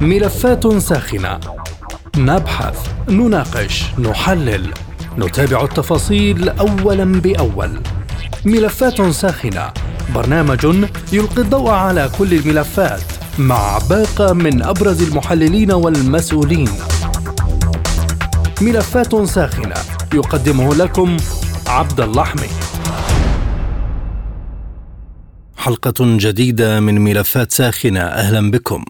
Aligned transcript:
ملفات 0.00 0.76
ساخنة. 0.76 1.40
نبحث 2.16 2.88
نناقش 3.08 3.84
نحلل. 3.98 4.72
نتابع 5.18 5.64
التفاصيل 5.64 6.48
اولا 6.48 7.04
بأول. 7.04 7.80
ملفات 8.44 9.02
ساخنة. 9.02 9.72
برنامج 10.14 10.64
يلقي 11.12 11.42
الضوء 11.42 11.70
على 11.70 12.10
كل 12.18 12.34
الملفات 12.34 13.02
مع 13.38 13.78
باقة 13.90 14.32
من 14.32 14.62
أبرز 14.62 15.02
المحللين 15.02 15.72
والمسؤولين. 15.72 16.68
ملفات 18.60 19.24
ساخنة. 19.24 19.74
يقدمه 20.14 20.74
لكم 20.74 21.16
عبد 21.66 22.00
اللحمي. 22.00 22.48
حلقة 25.56 25.94
جديدة 26.00 26.80
من 26.80 27.00
ملفات 27.00 27.52
ساخنة. 27.52 28.00
أهلا 28.00 28.50
بكم. 28.50 28.84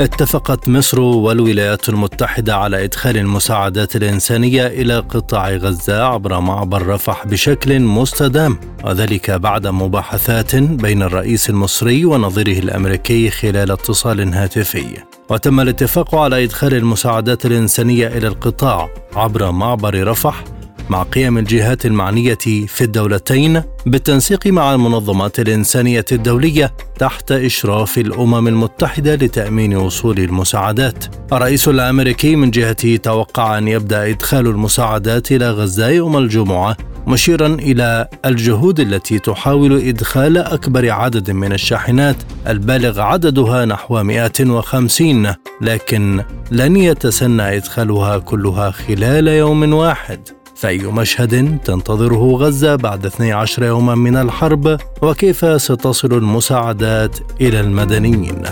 اتفقت 0.00 0.68
مصر 0.68 1.00
والولايات 1.00 1.88
المتحدة 1.88 2.56
على 2.56 2.84
إدخال 2.84 3.16
المساعدات 3.16 3.96
الإنسانية 3.96 4.66
إلى 4.66 4.98
قطاع 4.98 5.50
غزة 5.50 6.02
عبر 6.02 6.40
معبر 6.40 6.86
رفح 6.86 7.26
بشكل 7.26 7.80
مستدام 7.80 8.60
وذلك 8.84 9.30
بعد 9.30 9.66
مباحثات 9.66 10.56
بين 10.56 11.02
الرئيس 11.02 11.50
المصري 11.50 12.04
ونظيره 12.04 12.58
الأمريكي 12.58 13.30
خلال 13.30 13.70
اتصال 13.70 14.34
هاتفي. 14.34 14.84
وتم 15.30 15.60
الاتفاق 15.60 16.14
على 16.14 16.44
إدخال 16.44 16.74
المساعدات 16.74 17.46
الإنسانية 17.46 18.06
إلى 18.06 18.26
القطاع 18.26 18.88
عبر 19.16 19.50
معبر 19.50 20.08
رفح 20.08 20.44
مع 20.88 21.02
قيام 21.02 21.38
الجهات 21.38 21.86
المعنية 21.86 22.38
في 22.66 22.80
الدولتين 22.84 23.62
بالتنسيق 23.86 24.46
مع 24.46 24.74
المنظمات 24.74 25.40
الإنسانية 25.40 26.04
الدولية 26.12 26.72
تحت 26.98 27.32
إشراف 27.32 27.98
الأمم 27.98 28.48
المتحدة 28.48 29.14
لتأمين 29.14 29.76
وصول 29.76 30.18
المساعدات. 30.18 31.04
الرئيس 31.32 31.68
الأمريكي 31.68 32.36
من 32.36 32.50
جهته 32.50 32.96
توقع 32.96 33.58
أن 33.58 33.68
يبدأ 33.68 34.10
إدخال 34.10 34.46
المساعدات 34.46 35.32
إلى 35.32 35.50
غزة 35.50 35.88
يوم 35.88 36.16
الجمعة 36.16 36.76
مشيرا 37.06 37.46
إلى 37.46 38.08
الجهود 38.24 38.80
التي 38.80 39.18
تحاول 39.18 39.80
إدخال 39.82 40.38
أكبر 40.38 40.90
عدد 40.90 41.30
من 41.30 41.52
الشاحنات 41.52 42.16
البالغ 42.46 43.00
عددها 43.00 43.64
نحو 43.64 44.02
150 44.02 45.34
لكن 45.60 46.24
لن 46.50 46.76
يتسنى 46.76 47.56
إدخالها 47.56 48.18
كلها 48.18 48.70
خلال 48.70 49.28
يوم 49.28 49.72
واحد 49.72 50.37
فأي 50.58 50.78
مشهد 50.78 51.58
تنتظره 51.64 52.36
غزة 52.36 52.76
بعد 52.76 53.06
12 53.06 53.62
يوما 53.62 53.94
من 53.94 54.16
الحرب؟ 54.16 54.78
وكيف 55.02 55.62
ستصل 55.62 56.12
المساعدات 56.12 57.18
إلى 57.40 57.60
المدنيين؟ 57.60 58.42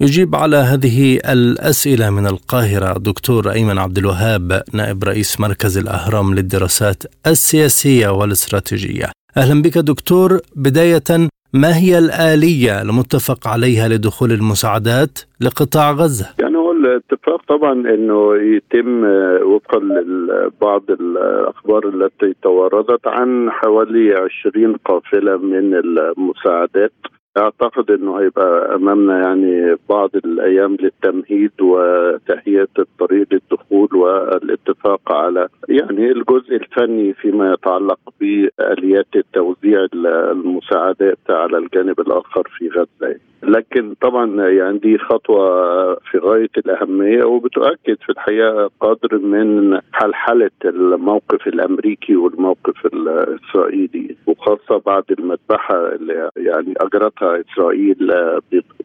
يجيب 0.00 0.36
على 0.36 0.56
هذه 0.56 1.16
الأسئلة 1.16 2.10
من 2.10 2.26
القاهرة 2.26 2.98
دكتور 2.98 3.52
أيمن 3.52 3.78
عبد 3.78 3.98
الوهاب 3.98 4.62
نائب 4.72 5.04
رئيس 5.04 5.40
مركز 5.40 5.78
الأهرام 5.78 6.34
للدراسات 6.34 7.02
السياسية 7.26 8.08
والاستراتيجية. 8.08 9.12
أهلا 9.36 9.62
بك 9.62 9.78
دكتور. 9.78 10.40
بداية 10.56 11.28
ما 11.52 11.76
هي 11.76 11.98
الآلية 11.98 12.82
المتفق 12.82 13.48
عليها 13.48 13.88
لدخول 13.88 14.32
المساعدات 14.32 15.18
لقطاع 15.40 15.92
غزة؟ 15.92 16.26
يعني 16.38 16.56
الاتفاق 16.84 17.42
طبعا 17.48 17.72
إنه 17.72 18.36
يتم 18.36 19.04
وفقا 19.42 19.78
لبعض 19.78 20.90
الأخبار 20.90 21.88
التي 21.88 22.34
توردت 22.42 23.06
عن 23.06 23.50
حوالي 23.50 24.14
20 24.46 24.76
قافلة 24.76 25.36
من 25.36 25.74
المساعدات. 25.74 26.92
أعتقد 27.38 27.90
إنه 27.90 28.20
هيبقى 28.20 28.74
أمامنا 28.74 29.20
يعني 29.26 29.76
بعض 29.88 30.10
الأيام 30.16 30.76
للتمهيد 30.80 31.52
وتهيئة 31.60 32.68
الطريق 32.78 33.26
للدخول 33.32 33.88
والاتفاق 33.96 35.12
على 35.12 35.48
يعني 35.68 36.10
الجزء 36.12 36.56
الفني 36.56 37.12
فيما 37.12 37.52
يتعلق 37.52 37.98
بآليات 38.20 39.06
التوزيع 39.16 39.86
المساعدات 39.94 41.18
على 41.30 41.58
الجانب 41.58 42.00
الآخر 42.00 42.48
في 42.58 42.68
غزة. 42.68 43.16
لكن 43.42 43.94
طبعا 44.00 44.48
يعني 44.50 44.78
دي 44.78 44.98
خطوة 44.98 45.48
في 45.94 46.18
غاية 46.18 46.48
الأهمية 46.58 47.24
وبتؤكد 47.24 47.96
في 48.06 48.08
الحقيقة 48.12 48.70
قدر 48.80 49.18
من 49.18 49.78
حلحلة 49.92 50.50
الموقف 50.64 51.46
الأمريكي 51.46 52.16
والموقف 52.16 52.86
الإسرائيلي 52.86 54.16
وخاصة 54.26 54.82
بعد 54.86 55.04
المذبحة 55.18 55.88
اللي 55.94 56.30
يعني 56.36 56.74
أجرتها 56.80 57.27
إسرائيل 57.36 57.96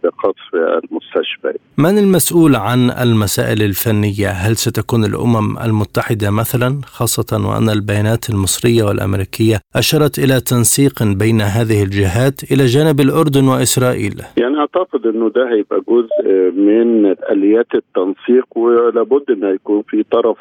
بقصف 0.04 0.56
المستشفى. 0.56 1.54
من 1.78 1.98
المسؤول 1.98 2.56
عن 2.56 2.90
المسائل 2.90 3.62
الفنية؟ 3.62 4.28
هل 4.30 4.56
ستكون 4.56 5.04
الأمم 5.06 5.58
المتحدة 5.58 6.32
مثلا 6.32 6.82
خاصة 6.86 7.48
وأن 7.50 7.70
البيانات 7.70 8.30
المصرية 8.30 8.84
والأمريكية 8.84 9.60
أشارت 9.76 10.20
إلى 10.20 10.40
تنسيق 10.42 11.04
بين 11.04 11.42
هذه 11.42 11.84
الجهات 11.84 12.52
إلى 12.52 12.66
جانب 12.66 13.00
الأردن 13.00 13.48
وإسرائيل؟ 13.48 14.22
يعني 14.38 14.58
أعتقد 14.60 15.06
أنه 15.06 15.30
ده 15.30 15.50
هيبقى 15.54 15.82
جزء 15.90 16.32
من 16.58 17.06
آليات 17.32 17.68
التنسيق 17.76 18.58
ولابد 18.58 19.24
إن 19.30 19.56
يكون 19.56 19.84
في 19.90 20.04
طرف 20.12 20.38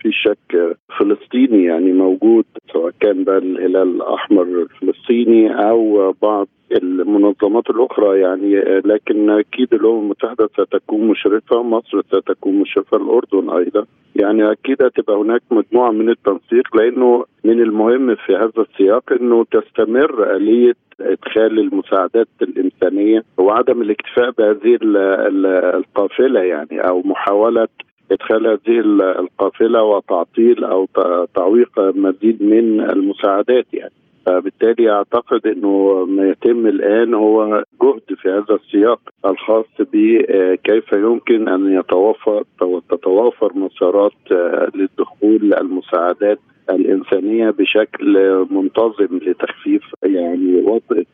في 0.00 0.10
شك 0.12 0.76
فلسطيني 0.98 1.64
يعني 1.64 1.92
موجود 1.92 2.44
سواء 2.72 2.92
كان 3.00 3.24
بقى 3.24 3.38
الهلال 3.38 3.96
الأحمر 3.96 4.42
الفلسطيني 4.42 5.68
أو 5.70 6.14
بعض 6.22 6.48
المنظمات 6.72 7.70
الأخرى 7.70 8.20
يعني 8.20 8.54
لكن 8.84 9.30
أكيد 9.30 9.74
الأمم 9.74 9.98
المتحدة 10.02 10.46
ستكون 10.46 11.08
مشرفة 11.08 11.62
مصر 11.62 12.00
ستكون 12.02 12.54
مشرفة 12.54 12.96
الأردن 12.96 13.50
أيضا. 13.50 13.86
يعني 14.16 14.52
أكيد 14.52 14.82
هتبقى 14.82 15.16
هناك 15.16 15.42
مجموعة 15.50 15.90
من 15.90 16.08
التنسيق 16.10 16.76
لأنه 16.76 17.24
من 17.44 17.62
المهم 17.62 18.14
في 18.14 18.36
هذا 18.36 18.66
السياق 18.70 19.12
إنه 19.12 19.44
تستمر 19.44 20.36
آلية 20.36 20.72
إدخال 21.00 21.58
المساعدات 21.58 22.28
الإنسانية 22.42 23.22
وعدم 23.38 23.82
الاكتفاء 23.82 24.30
بهذه 24.30 24.78
القافلة 25.76 26.40
يعني 26.40 26.80
أو 26.88 27.02
محاولة 27.04 27.68
إدخال 28.12 28.46
هذه 28.46 28.80
القافلة 29.20 29.82
وتعطيل 29.82 30.64
أو 30.64 30.88
تعويق 31.34 31.78
مزيد 31.78 32.42
من 32.42 32.80
المساعدات 32.80 33.66
يعني. 33.72 33.92
فبالتالي 34.26 34.90
أعتقد 34.90 35.46
إنه 35.46 36.04
ما 36.04 36.28
يتم 36.28 36.66
الآن 36.66 37.14
هو 37.14 37.64
جهد 37.82 38.16
في 38.22 38.28
هذا 38.28 38.54
السياق 38.64 39.00
الخاص 39.26 39.66
بكيف 39.78 40.92
يمكن 40.92 41.48
أن 41.48 41.78
يتوفر 41.78 42.44
أو 42.62 42.78
تتوافر 42.78 43.52
مسارات 43.54 44.12
للدخول 44.74 45.54
المساعدات 45.54 46.38
الإنسانية 46.70 47.50
بشكل 47.50 48.18
منتظم 48.50 49.18
لتخفيف 49.26 49.82
يعني 50.02 50.60
وطأة 50.60 51.04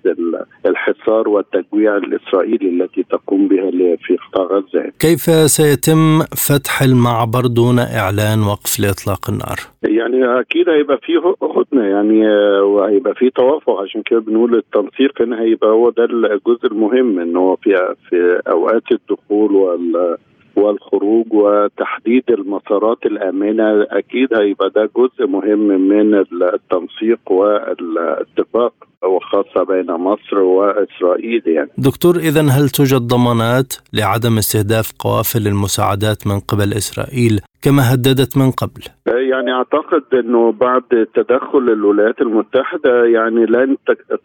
الحصار 0.67 1.29
والتجويع 1.29 1.97
الإسرائيلي 1.97 2.69
التي 2.69 3.03
تقوم 3.03 3.49
بها 3.49 3.71
في 3.97 4.17
قطاع 4.17 4.45
غزة 4.45 4.93
كيف 4.99 5.21
سيتم 5.51 6.21
فتح 6.49 6.83
المعبر 6.83 7.47
دون 7.47 7.79
إعلان 7.79 8.43
وقف 8.43 8.81
لإطلاق 8.81 9.31
النار؟ 9.31 9.57
يعني 9.83 10.41
أكيد 10.41 10.69
هيبقى 10.69 10.99
فيه 11.03 11.35
هدنة 11.43 11.85
يعني 11.85 12.29
وهيبقى 12.61 13.15
فيه 13.15 13.29
توافق 13.29 13.81
عشان 13.81 14.03
كده 14.03 14.21
بنقول 14.21 14.55
التنسيق 14.55 15.23
هنا 15.23 15.41
هيبقى 15.43 15.71
هو 15.71 15.91
ده 15.91 16.05
الجزء 16.05 16.67
المهم 16.67 17.19
إنه 17.19 17.57
في 17.63 17.95
في 18.09 18.41
أوقات 18.49 18.83
الدخول 18.93 19.53
وال 19.53 20.17
والخروج 20.59 21.27
وتحديد 21.33 22.25
المسارات 22.31 22.99
الآمنة 23.07 23.83
أكيد 23.91 24.29
هيبقى 24.35 24.71
ده 24.77 24.91
جزء 24.97 25.27
مهم 25.27 25.59
من 25.89 26.15
التنسيق 26.15 27.33
والاتفاق 27.33 28.75
وخاصة 29.05 29.65
بين 29.69 29.87
مصر 29.93 30.39
وإسرائيل 30.39 31.43
يعني. 31.47 31.71
دكتور 31.79 32.17
اذا 32.17 32.41
هل 32.41 32.69
توجد 32.69 33.01
ضمانات 33.01 33.75
لعدم 33.93 34.39
استهداف 34.39 34.93
قوافل 34.99 35.47
المساعدات 35.47 36.27
من 36.27 36.39
قبل 36.41 36.73
إسرائيل 36.73 37.41
كما 37.63 37.95
هددت 37.95 38.37
من 38.37 38.51
قبل؟ 38.51 38.83
يعني 39.07 39.53
أعتقد 39.53 40.03
إنه 40.15 40.53
بعد 40.53 41.07
تدخل 41.15 41.59
الولايات 41.59 42.21
المتحدة 42.21 43.05
يعني 43.05 43.47
لن 43.47 43.77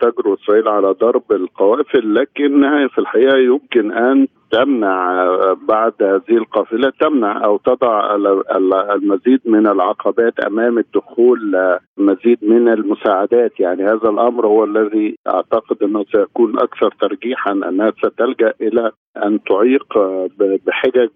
تجرؤ 0.02 0.34
إسرائيل 0.44 0.68
على 0.68 0.96
ضرب 1.02 1.32
القوافل 1.32 2.16
لكنها 2.16 2.88
في 2.88 2.98
الحقيقة 2.98 3.38
يمكن 3.38 3.92
أن 3.92 4.28
تمنع 4.52 5.26
بعد 5.68 5.94
هذه 6.02 6.38
القافلة 6.38 6.92
تمنع 7.00 7.46
أو 7.46 7.58
تضع 7.58 8.16
المزيد 8.96 9.42
من 9.46 9.68
العقبات 9.68 10.40
أمام 10.40 10.78
الدخول 10.78 11.56
مزيد 11.98 12.38
من 12.42 12.70
المساعدات. 12.70 13.60
يعني 13.60 13.84
هذا 13.84 14.10
الأمر 14.10 14.48
هو 14.48 14.64
الذي 14.64 15.18
أعتقد 15.28 15.84
أنه 15.84 16.06
سيكون 16.16 16.60
أكثر 16.60 16.94
ترجيحا 17.02 17.52
أنها 17.52 17.92
ستلجأ 17.92 18.54
إلى 18.62 18.92
أن 19.26 19.40
تعيق 19.44 19.98
بحجج 20.68 21.10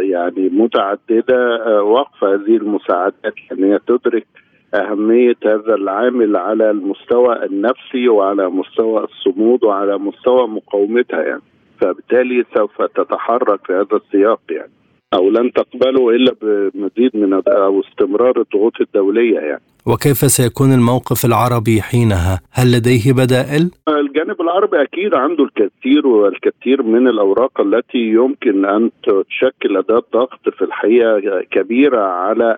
يعني 0.00 0.48
متعددة 0.48 1.82
وقف 1.82 2.24
هذه 2.24 2.56
المساعدات. 2.56 3.34
يعني 3.50 3.74
هي 3.74 3.78
تدرك 3.86 4.26
أهمية 4.74 5.36
هذا 5.44 5.74
العامل 5.74 6.36
على 6.36 6.70
المستوى 6.70 7.44
النفسي 7.44 8.08
وعلى 8.08 8.48
مستوى 8.48 9.04
الصمود 9.04 9.64
وعلى 9.64 9.98
مستوى 9.98 10.48
مقاومتها. 10.48 11.22
يعني 11.22 11.42
فبالتالي 11.80 12.44
سوف 12.56 12.82
تتحرك 12.82 13.66
في 13.66 13.72
هذا 13.72 14.00
السياق 14.04 14.40
يعني 14.50 14.72
أو 15.14 15.30
لن 15.30 15.52
تقبله 15.52 16.10
إلا 16.10 16.34
بمزيد 16.42 17.16
من 17.16 17.32
أو 17.48 17.80
استمرار 17.80 18.40
الضغوط 18.40 18.72
الدولية 18.80 19.38
يعني 19.38 19.62
وكيف 19.86 20.16
سيكون 20.16 20.72
الموقف 20.72 21.24
العربي 21.24 21.82
حينها؟ 21.82 22.40
هل 22.52 22.66
لديه 22.76 23.12
بدائل؟ 23.12 23.70
الجانب 23.88 24.40
العربي 24.40 24.82
أكيد 24.82 25.14
عنده 25.14 25.44
الكثير 25.44 26.06
والكثير 26.06 26.82
من 26.82 27.08
الأوراق 27.08 27.60
التي 27.60 27.98
يمكن 27.98 28.64
أن 28.64 28.90
تشكل 29.02 29.76
أداة 29.76 30.02
ضغط 30.12 30.48
في 30.56 30.62
الحقيقة 30.62 31.40
كبيرة 31.50 32.00
على 32.02 32.56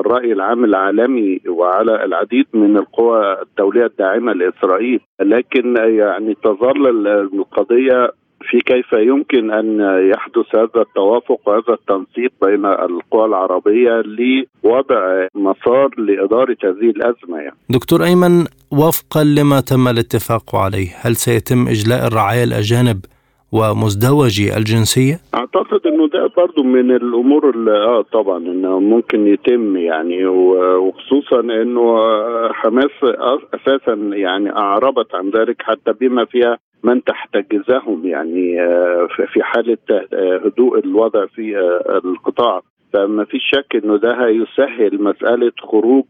الرأي 0.00 0.32
العام 0.32 0.64
العالمي 0.64 1.40
وعلى 1.48 2.04
العديد 2.04 2.46
من 2.54 2.76
القوى 2.76 3.42
الدولية 3.42 3.86
الداعمة 3.86 4.32
لإسرائيل، 4.32 5.00
لكن 5.20 5.76
يعني 5.76 6.34
تظل 6.44 7.06
القضية 7.08 8.12
في 8.42 8.60
كيف 8.60 8.92
يمكن 8.92 9.50
أن 9.50 9.80
يحدث 10.14 10.54
هذا 10.54 10.82
التوافق 10.82 11.40
وهذا 11.46 11.72
التنسيق 11.74 12.32
بين 12.42 12.66
القوى 12.66 13.24
العربية 13.24 14.02
لوضع 14.02 15.26
مسار 15.34 15.88
لإدارة 15.98 16.56
هذه 16.64 16.90
الأزمة 16.90 17.38
يعني. 17.38 17.56
دكتور 17.70 18.04
أيمن 18.04 18.44
وفقا 18.70 19.24
لما 19.24 19.60
تم 19.60 19.88
الاتفاق 19.88 20.56
عليه، 20.56 20.88
هل 21.00 21.16
سيتم 21.16 21.68
إجلاء 21.68 22.06
الرعايا 22.06 22.44
الأجانب 22.44 23.04
ومزدوجي 23.52 24.56
الجنسية؟ 24.56 25.18
أعتقد 25.34 25.86
إنه 25.86 26.08
ده 26.08 26.30
برضه 26.36 26.62
من 26.62 26.90
الأمور 26.90 27.50
اللي 27.50 27.70
آه 27.70 28.02
طبعا 28.12 28.38
إنه 28.38 28.80
ممكن 28.80 29.26
يتم 29.26 29.76
يعني 29.76 30.26
وخصوصا 30.26 31.40
إنه 31.40 31.98
حماس 32.52 32.90
أساسا 33.54 33.94
يعني 33.94 34.52
أعربت 34.52 35.14
عن 35.14 35.30
ذلك 35.30 35.62
حتى 35.62 35.92
بما 36.00 36.24
فيها 36.24 36.58
من 36.82 37.04
تحتجزهم 37.04 38.06
يعني 38.06 38.62
آه، 38.62 39.08
في 39.32 39.42
حالة 39.42 39.78
آه، 39.90 40.40
هدوء 40.44 40.78
الوضع 40.78 41.26
في 41.26 41.58
آه، 41.58 42.00
القطاع 42.04 42.62
فما 42.92 43.24
في 43.24 43.38
شك 43.40 43.84
إنه 43.84 43.96
ده 43.96 44.26
هيسهل 44.26 45.02
مسألة 45.02 45.52
خروج 45.62 46.06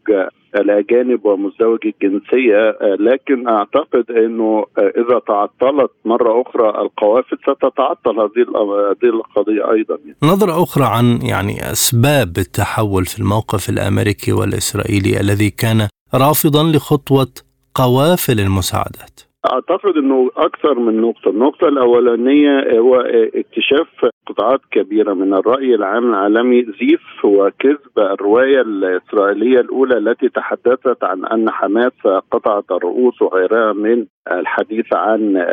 الأجانب 0.55 1.25
ومزدوج 1.25 1.79
الجنسية 1.85 2.77
لكن 2.99 3.47
أعتقد 3.47 4.11
إنه 4.11 4.65
إذا 4.77 5.19
تعطلت 5.27 5.91
مرة 6.05 6.41
أخرى 6.41 6.69
القوافل 6.69 7.37
ستتعطل 7.41 8.19
هذه 8.19 8.45
هذه 8.91 9.09
القضية 9.09 9.71
أيضا. 9.71 9.97
نظرة 10.23 10.63
أخرى 10.63 10.85
عن 10.85 11.19
يعني 11.21 11.71
أسباب 11.71 12.37
التحول 12.37 13.05
في 13.05 13.19
الموقف 13.19 13.69
الأمريكي 13.69 14.31
والإسرائيلي 14.33 15.19
الذي 15.19 15.49
كان 15.49 15.87
رافضا 16.13 16.63
لخطوة 16.63 17.27
قوافل 17.75 18.39
المساعدات. 18.39 19.28
أعتقد 19.45 19.97
إنه 19.97 20.29
أكثر 20.37 20.79
من 20.79 21.01
نقطة، 21.01 21.29
النقطة 21.29 21.67
الأولانية 21.67 22.79
هو 22.79 22.95
اكتشاف 23.35 24.11
قطاعات 24.27 24.59
كبيرة 24.71 25.13
من 25.13 25.33
الرأي 25.33 25.75
العام 25.75 26.09
العالمي 26.09 26.63
زيف 26.63 27.25
وكذب 27.25 27.97
الرواية 27.97 28.61
الإسرائيلية 28.61 29.59
الأولى 29.59 29.97
التي 29.97 30.29
تحدثت 30.29 31.03
عن 31.03 31.25
أن 31.25 31.49
حماس 31.49 31.91
قطعت 32.31 32.71
الرؤوس 32.71 33.21
وغيرها 33.21 33.73
من 33.73 34.05
الحديث 34.31 34.85
عن 34.93 35.45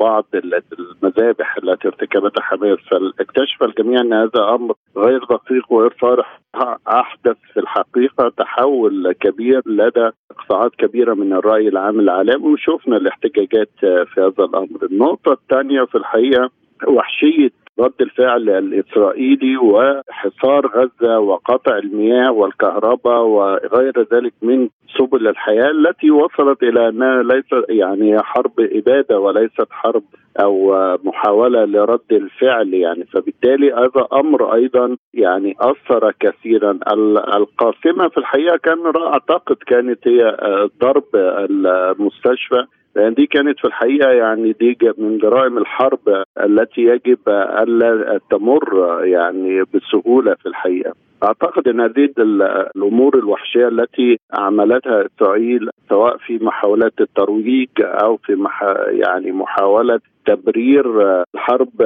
بعض 0.00 0.24
المذابح 0.34 1.56
التي 1.56 1.88
ارتكبتها 1.88 2.42
حماس. 2.42 2.78
فاكتشف 2.90 3.62
الجميع 3.62 4.00
أن 4.00 4.12
هذا 4.12 4.54
أمر 4.54 4.74
غير 4.96 5.24
دقيق 5.24 5.72
وغير 5.72 5.94
صارح. 6.00 6.40
أحدث 6.88 7.36
في 7.54 7.60
الحقيقة 7.60 8.32
تحول 8.36 9.12
كبير 9.12 9.62
لدى 9.66 10.10
قطاعات 10.38 10.74
كبيرة 10.78 11.14
من 11.14 11.32
الرأي 11.32 11.68
العام 11.68 12.00
العالمي. 12.00 12.52
وشفنا 12.52 12.96
الاحتجاجات 13.24 13.70
في 13.80 14.20
هذا 14.20 14.44
الأمر. 14.44 14.86
النقطة 14.92 15.32
الثانية 15.32 15.84
في 15.84 15.94
الحقيقة 15.94 16.50
وحشية 16.86 17.50
رد 17.80 17.92
الفعل 18.00 18.50
الإسرائيلي 18.50 19.56
وحصار 19.56 20.66
غزة 20.66 21.18
وقطع 21.18 21.78
المياه 21.78 22.32
والكهرباء 22.32 23.22
وغير 23.22 24.06
ذلك 24.12 24.32
من 24.42 24.68
سبل 24.98 25.28
الحياة 25.28 25.70
التي 25.70 26.10
وصلت 26.10 26.62
إلى 26.62 26.88
أنها 26.88 27.22
ليست 27.22 27.64
يعني 27.68 28.18
حرب 28.22 28.52
إبادة 28.60 29.18
وليست 29.18 29.66
حرب 29.70 30.02
أو 30.40 30.76
محاولة 31.04 31.64
لرد 31.64 32.12
الفعل 32.12 32.74
يعني 32.74 33.04
فبالتالي 33.04 33.72
هذا 33.72 34.06
أمر 34.12 34.54
أيضا 34.54 34.96
يعني 35.14 35.56
أثر 35.60 36.12
كثيرا 36.20 36.78
القاسمة 37.36 38.08
في 38.08 38.18
الحقيقة 38.18 38.56
كان 38.56 38.78
أعتقد 38.96 39.56
كانت 39.66 40.08
هي 40.08 40.36
ضرب 40.80 41.04
المستشفى 41.14 42.64
لأن 42.98 43.14
دي 43.14 43.26
كانت 43.26 43.58
في 43.58 43.64
الحقيقة 43.64 44.10
يعني 44.10 44.52
دي 44.52 44.78
من 44.98 45.18
جرائم 45.18 45.58
الحرب 45.58 46.24
التي 46.44 46.80
يجب 46.80 47.18
ألا 47.28 48.20
تمر 48.30 49.00
يعني 49.04 49.62
بسهولة 49.74 50.34
في 50.34 50.46
الحقيقة. 50.46 50.92
أعتقد 51.24 51.68
أن 51.68 51.80
هذه 51.80 52.08
الأمور 52.76 53.18
الوحشية 53.18 53.68
التي 53.68 54.18
عملتها 54.32 55.04
إسرائيل 55.06 55.68
سواء 55.88 56.16
في 56.16 56.38
محاولات 56.44 56.92
الترويج 57.00 57.68
أو 57.78 58.16
في 58.16 58.34
مح 58.34 58.62
يعني 58.90 59.32
محاولة 59.32 60.00
تبرير 60.26 60.84
حرب 61.36 61.82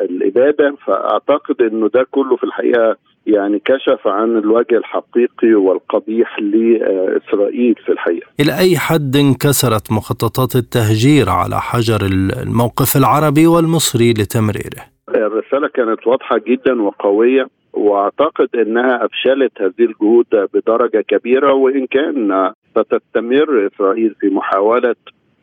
الإبادة 0.00 0.76
فأعتقد 0.86 1.62
انه 1.62 1.90
ده 1.94 2.06
كله 2.10 2.36
في 2.36 2.44
الحقيقة 2.44 2.96
يعني 3.26 3.58
كشف 3.64 4.06
عن 4.06 4.36
الوجه 4.36 4.76
الحقيقي 4.76 5.54
والقبيح 5.54 6.38
لإسرائيل 6.38 7.74
في 7.86 7.92
الحقيقة. 7.92 8.26
إلى 8.40 8.58
أي 8.58 8.78
حد 8.78 9.16
انكسرت 9.16 9.92
مخططات 9.92 10.56
التهجير 10.56 11.28
على 11.28 11.60
حجر 11.60 12.00
الموقف 12.42 12.96
العربي 12.96 13.46
والمصري 13.46 14.10
لتمريره؟ 14.10 14.82
الرسالة 15.08 15.68
كانت 15.74 16.06
واضحة 16.06 16.38
جدا 16.48 16.82
وقوية 16.82 17.46
واعتقد 17.72 18.48
انها 18.54 19.04
افشلت 19.04 19.62
هذه 19.62 19.84
الجهود 19.90 20.26
بدرجة 20.54 21.04
كبيرة 21.08 21.52
وإن 21.52 21.86
كان 21.86 22.52
ستستمر 22.70 23.66
إسرائيل 23.66 24.14
في 24.20 24.26
محاولة 24.28 24.94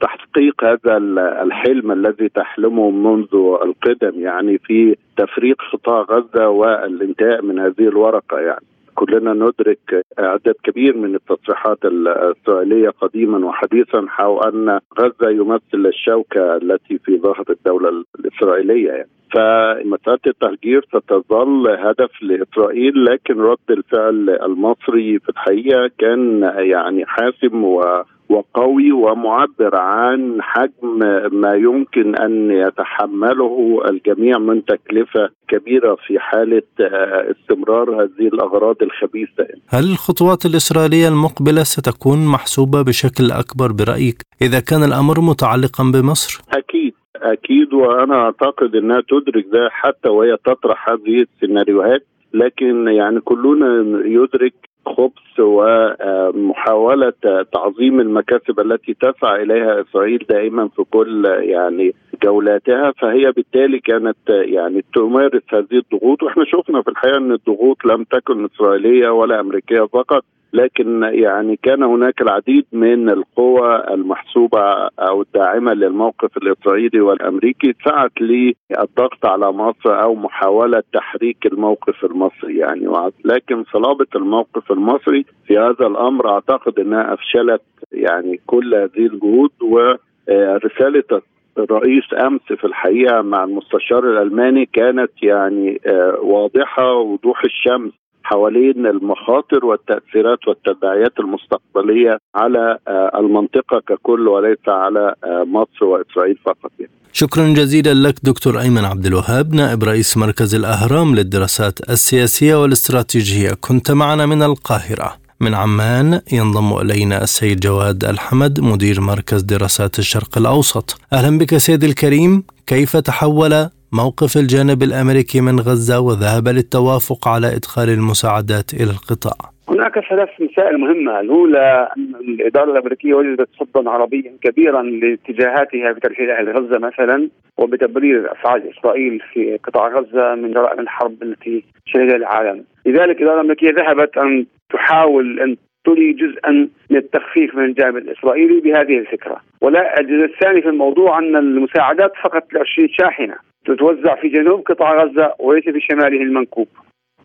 تحقيق 0.02 0.64
هذا 0.64 0.98
الحلم 1.44 1.92
الذي 1.92 2.30
تحلمه 2.30 2.90
منذ 2.90 3.36
القدم 3.64 4.22
يعني 4.22 4.58
في 4.58 4.96
تفريق 5.18 5.58
قطاع 5.74 6.02
غزة 6.02 6.50
والانتهاء 6.50 7.42
من 7.42 7.60
هذه 7.60 7.88
الورقة 7.88 8.40
يعني. 8.40 8.66
كلنا 9.00 9.34
ندرك 9.34 10.06
عدد 10.20 10.56
كبير 10.64 10.98
من 10.98 11.16
التصريحات 11.16 11.86
الاسرائيليه 11.86 12.90
قديما 12.90 13.46
وحديثا 13.48 14.06
حول 14.08 14.40
أن 14.48 14.80
غزة 15.00 15.30
يمثل 15.30 15.86
الشوكة 15.88 16.56
التي 16.56 16.98
في 16.98 17.18
ظهر 17.18 17.44
الدولة 17.50 18.04
الإسرائيلية 18.20 18.90
يعني. 18.90 19.10
فمساله 19.34 20.20
التهجير 20.28 20.86
ستظل 20.88 21.68
هدف 21.70 22.12
لإسرائيل 22.22 23.06
لكن 23.06 23.42
رد 23.42 23.70
الفعل 23.70 24.30
المصري 24.30 25.20
في 25.20 25.30
الحقيقة 25.30 25.90
كان 26.00 26.42
يعني 26.58 27.06
حاسم 27.06 27.64
و 27.64 27.82
وقوي 28.30 28.92
ومعبر 28.92 29.76
عن 29.76 30.38
حجم 30.42 31.00
ما 31.32 31.54
يمكن 31.54 32.16
أن 32.16 32.52
يتحمله 32.52 33.82
الجميع 33.90 34.38
من 34.38 34.66
تكلفة 34.66 35.30
كبيرة 35.48 35.98
في 36.08 36.20
حالة 36.20 36.62
آه، 36.82 37.32
استمرار 37.32 38.04
هذه 38.04 38.28
الأغراض 38.28 38.76
الخبيثة. 38.82 39.48
هل 39.70 39.84
الخطوات 39.92 40.46
الإسرائيلية 40.46 41.08
المقبلة 41.08 41.64
ستكون 41.64 42.26
محسوبة 42.26 42.82
بشكل 42.82 43.32
أكبر 43.32 43.72
برأيك 43.72 44.22
إذا 44.42 44.60
كان 44.60 44.84
الأمر 44.84 45.22
متعلقا 45.22 45.84
بمصر؟ 45.94 46.42
أكيد 46.54 46.94
أكيد 47.16 47.74
وأنا 47.74 48.16
أعتقد 48.16 48.76
إنها 48.76 49.02
تدرك 49.10 49.46
ده 49.54 49.70
حتى 49.72 50.10
وهي 50.10 50.38
تطرح 50.46 50.90
هذه 50.90 51.26
السيناريوهات 51.26 52.08
لكن 52.34 52.88
يعني 52.88 53.20
كلنا 53.20 53.68
يدرك 54.06 54.54
خبث 54.88 55.40
ومحاولة 55.40 57.14
تعظيم 57.54 58.00
المكاسب 58.00 58.60
التي 58.60 58.94
تسعى 58.94 59.44
إليها 59.44 59.82
إسرائيل 59.82 60.26
دائما 60.30 60.68
في 60.68 60.84
كل 60.92 61.26
يعني 61.40 61.94
جولاتها. 62.24 62.92
فهي 63.02 63.32
بالتالي 63.32 63.80
كانت 63.80 64.18
يعني 64.30 64.84
تمارس 64.96 65.44
هذه 65.54 65.82
الضغوط. 65.84 66.24
وإحنا 66.24 66.46
شفنا 66.46 66.82
في 66.82 66.90
الحقيقة 66.90 67.18
إن 67.18 67.32
الضغوط 67.32 67.86
لم 67.86 68.04
تكن 68.04 68.46
إسرائيلية 68.46 69.10
ولا 69.10 69.40
أمريكية 69.40 69.82
فقط 69.82 70.24
لكن 70.54 71.04
يعني 71.04 71.60
كان 71.64 71.84
هناك 71.84 72.22
العديد 72.22 72.66
من 72.74 73.10
القوى 73.10 73.94
المحسوبة 73.94 74.62
أو 75.00 75.22
الداعمة 75.22 75.74
للموقف 75.74 76.38
الإسرائيلي 76.38 77.02
والأمريكي 77.02 77.76
سعت 77.86 78.12
للضغط 78.22 79.26
على 79.26 79.52
مصر 79.52 80.04
أو 80.04 80.16
محاولة 80.16 80.84
تحريك 80.94 81.46
الموقف 81.46 82.06
المصري 82.06 82.58
يعني 82.58 83.12
لكن 83.26 83.64
صلابة 83.74 84.08
الموقف 84.16 84.72
المصري 84.78 85.26
في 85.48 85.58
هذا 85.58 85.88
الأمر 85.88 86.30
أعتقد 86.30 86.80
إنها 86.80 87.14
أفشلت 87.14 87.62
يعني 87.92 88.40
كل 88.46 88.76
هذه 88.76 89.06
الجهود 89.06 89.52
ورسالة 89.62 91.22
الرئيس 91.58 92.04
أمس 92.28 92.42
في 92.42 92.66
الحقيقة 92.66 93.22
مع 93.22 93.44
المستشار 93.44 94.04
الألماني 94.12 94.66
كانت 94.66 95.12
يعني 95.24 95.82
آه، 95.86 96.20
واضحة 96.22 96.94
وضوح 96.94 97.44
الشمس. 97.44 97.92
حوالين 98.30 98.86
المخاطر 98.88 99.66
والتأثيرات 99.66 100.48
والتداعيات 100.48 101.20
المستقبلية 101.20 102.18
على 102.36 102.78
آه، 102.88 103.12
المنطقة 103.20 103.80
ككل 103.88 104.28
وليس 104.28 104.66
على 104.68 105.16
آه، 105.24 105.44
مصر 105.44 105.86
وإسرائيل 105.86 106.38
فقط. 106.46 106.72
شكرا 107.14 107.48
جزيلا 107.48 107.94
لك 108.08 108.16
دكتور 108.24 108.60
أيمن 108.60 108.86
عبد 108.86 109.06
الوهاب 109.06 109.54
نائب 109.54 109.84
رئيس 109.84 110.18
مركز 110.18 110.56
الأهرام 110.56 111.16
للدراسات 111.16 111.90
السياسية 111.90 112.56
والاستراتيجية. 112.62 113.52
كنت 113.62 113.92
معنا 113.92 114.26
من 114.26 114.44
القاهرة. 114.44 115.14
من 115.40 115.54
عمان 115.54 116.22
ينضم 116.34 116.78
إلينا 116.78 117.24
السيد 117.24 117.60
جواد 117.60 118.06
الحمد 118.06 118.60
مدير 118.60 119.02
مركز 119.02 119.42
دراسات 119.42 120.00
الشرق 120.00 120.38
الأوسط. 120.38 120.98
أهلا 121.14 121.38
بك 121.38 121.58
سيد 121.58 121.84
الكريم. 121.84 122.44
كيف 122.68 122.98
تحول 122.98 123.70
موقف 123.94 124.38
الجانب 124.38 124.84
الأمريكي 124.84 125.42
من 125.42 125.60
غزة 125.60 126.00
وذهب 126.00 126.48
للتوافق 126.48 127.28
على 127.28 127.48
إدخال 127.56 127.90
المساعدات 127.90 128.74
إلى 128.74 128.92
القطاع. 128.92 129.52
هناك 129.70 130.00
ثلاث 130.10 130.30
مسائل 130.40 130.78
مهمة، 130.78 131.20
الأولى 131.20 131.90
أن 131.98 132.16
الإدارة 132.16 132.72
الأمريكية 132.72 133.14
وجدت 133.14 133.50
صدا 133.60 133.90
عربيا 133.90 134.34
كبيرا 134.42 134.82
لاتجاهاتها 134.82 135.94
في 135.94 136.00
ترحيل 136.00 136.32
أهل 136.32 136.50
غزة 136.50 136.80
مثلا 136.80 137.30
وبتبرير 137.58 138.32
أفعال 138.32 138.64
إسرائيل 138.78 139.20
في 139.34 139.58
قطاع 139.64 139.88
غزة 139.88 140.36
من 140.36 140.52
جرائم 140.52 140.80
الحرب 140.80 141.24
التي 141.24 141.64
شهدها 141.86 142.16
العالم، 142.16 142.64
لذلك 142.86 143.18
الإدارة 143.18 143.36
الأمريكية 143.36 143.72
ذهبت 143.72 144.18
أن 144.18 144.46
تحاول 144.74 145.40
أن 145.40 145.56
تري 145.88 146.14
جزءا 146.14 146.52
من 146.90 146.98
التخفيف 146.98 147.56
من 147.56 147.66
الجانب 147.66 147.98
الإسرائيلي 147.98 148.60
بهذه 148.60 148.98
الفكرة، 148.98 149.42
ولا 149.62 150.00
الجزء 150.00 150.26
الثاني 150.26 150.62
في 150.62 150.70
الموضوع 150.70 151.20
أن 151.20 151.36
المساعدات 151.36 152.12
فقط 152.24 152.54
ل 152.54 152.58
20 152.58 152.90
شاحنة 152.90 153.36
تتوزع 153.66 154.16
في 154.16 154.28
جنوب 154.28 154.62
قطاع 154.62 155.04
غزة 155.04 155.34
وليس 155.40 155.64
في 155.64 155.80
شماله 155.80 156.22
المنكوب. 156.22 156.68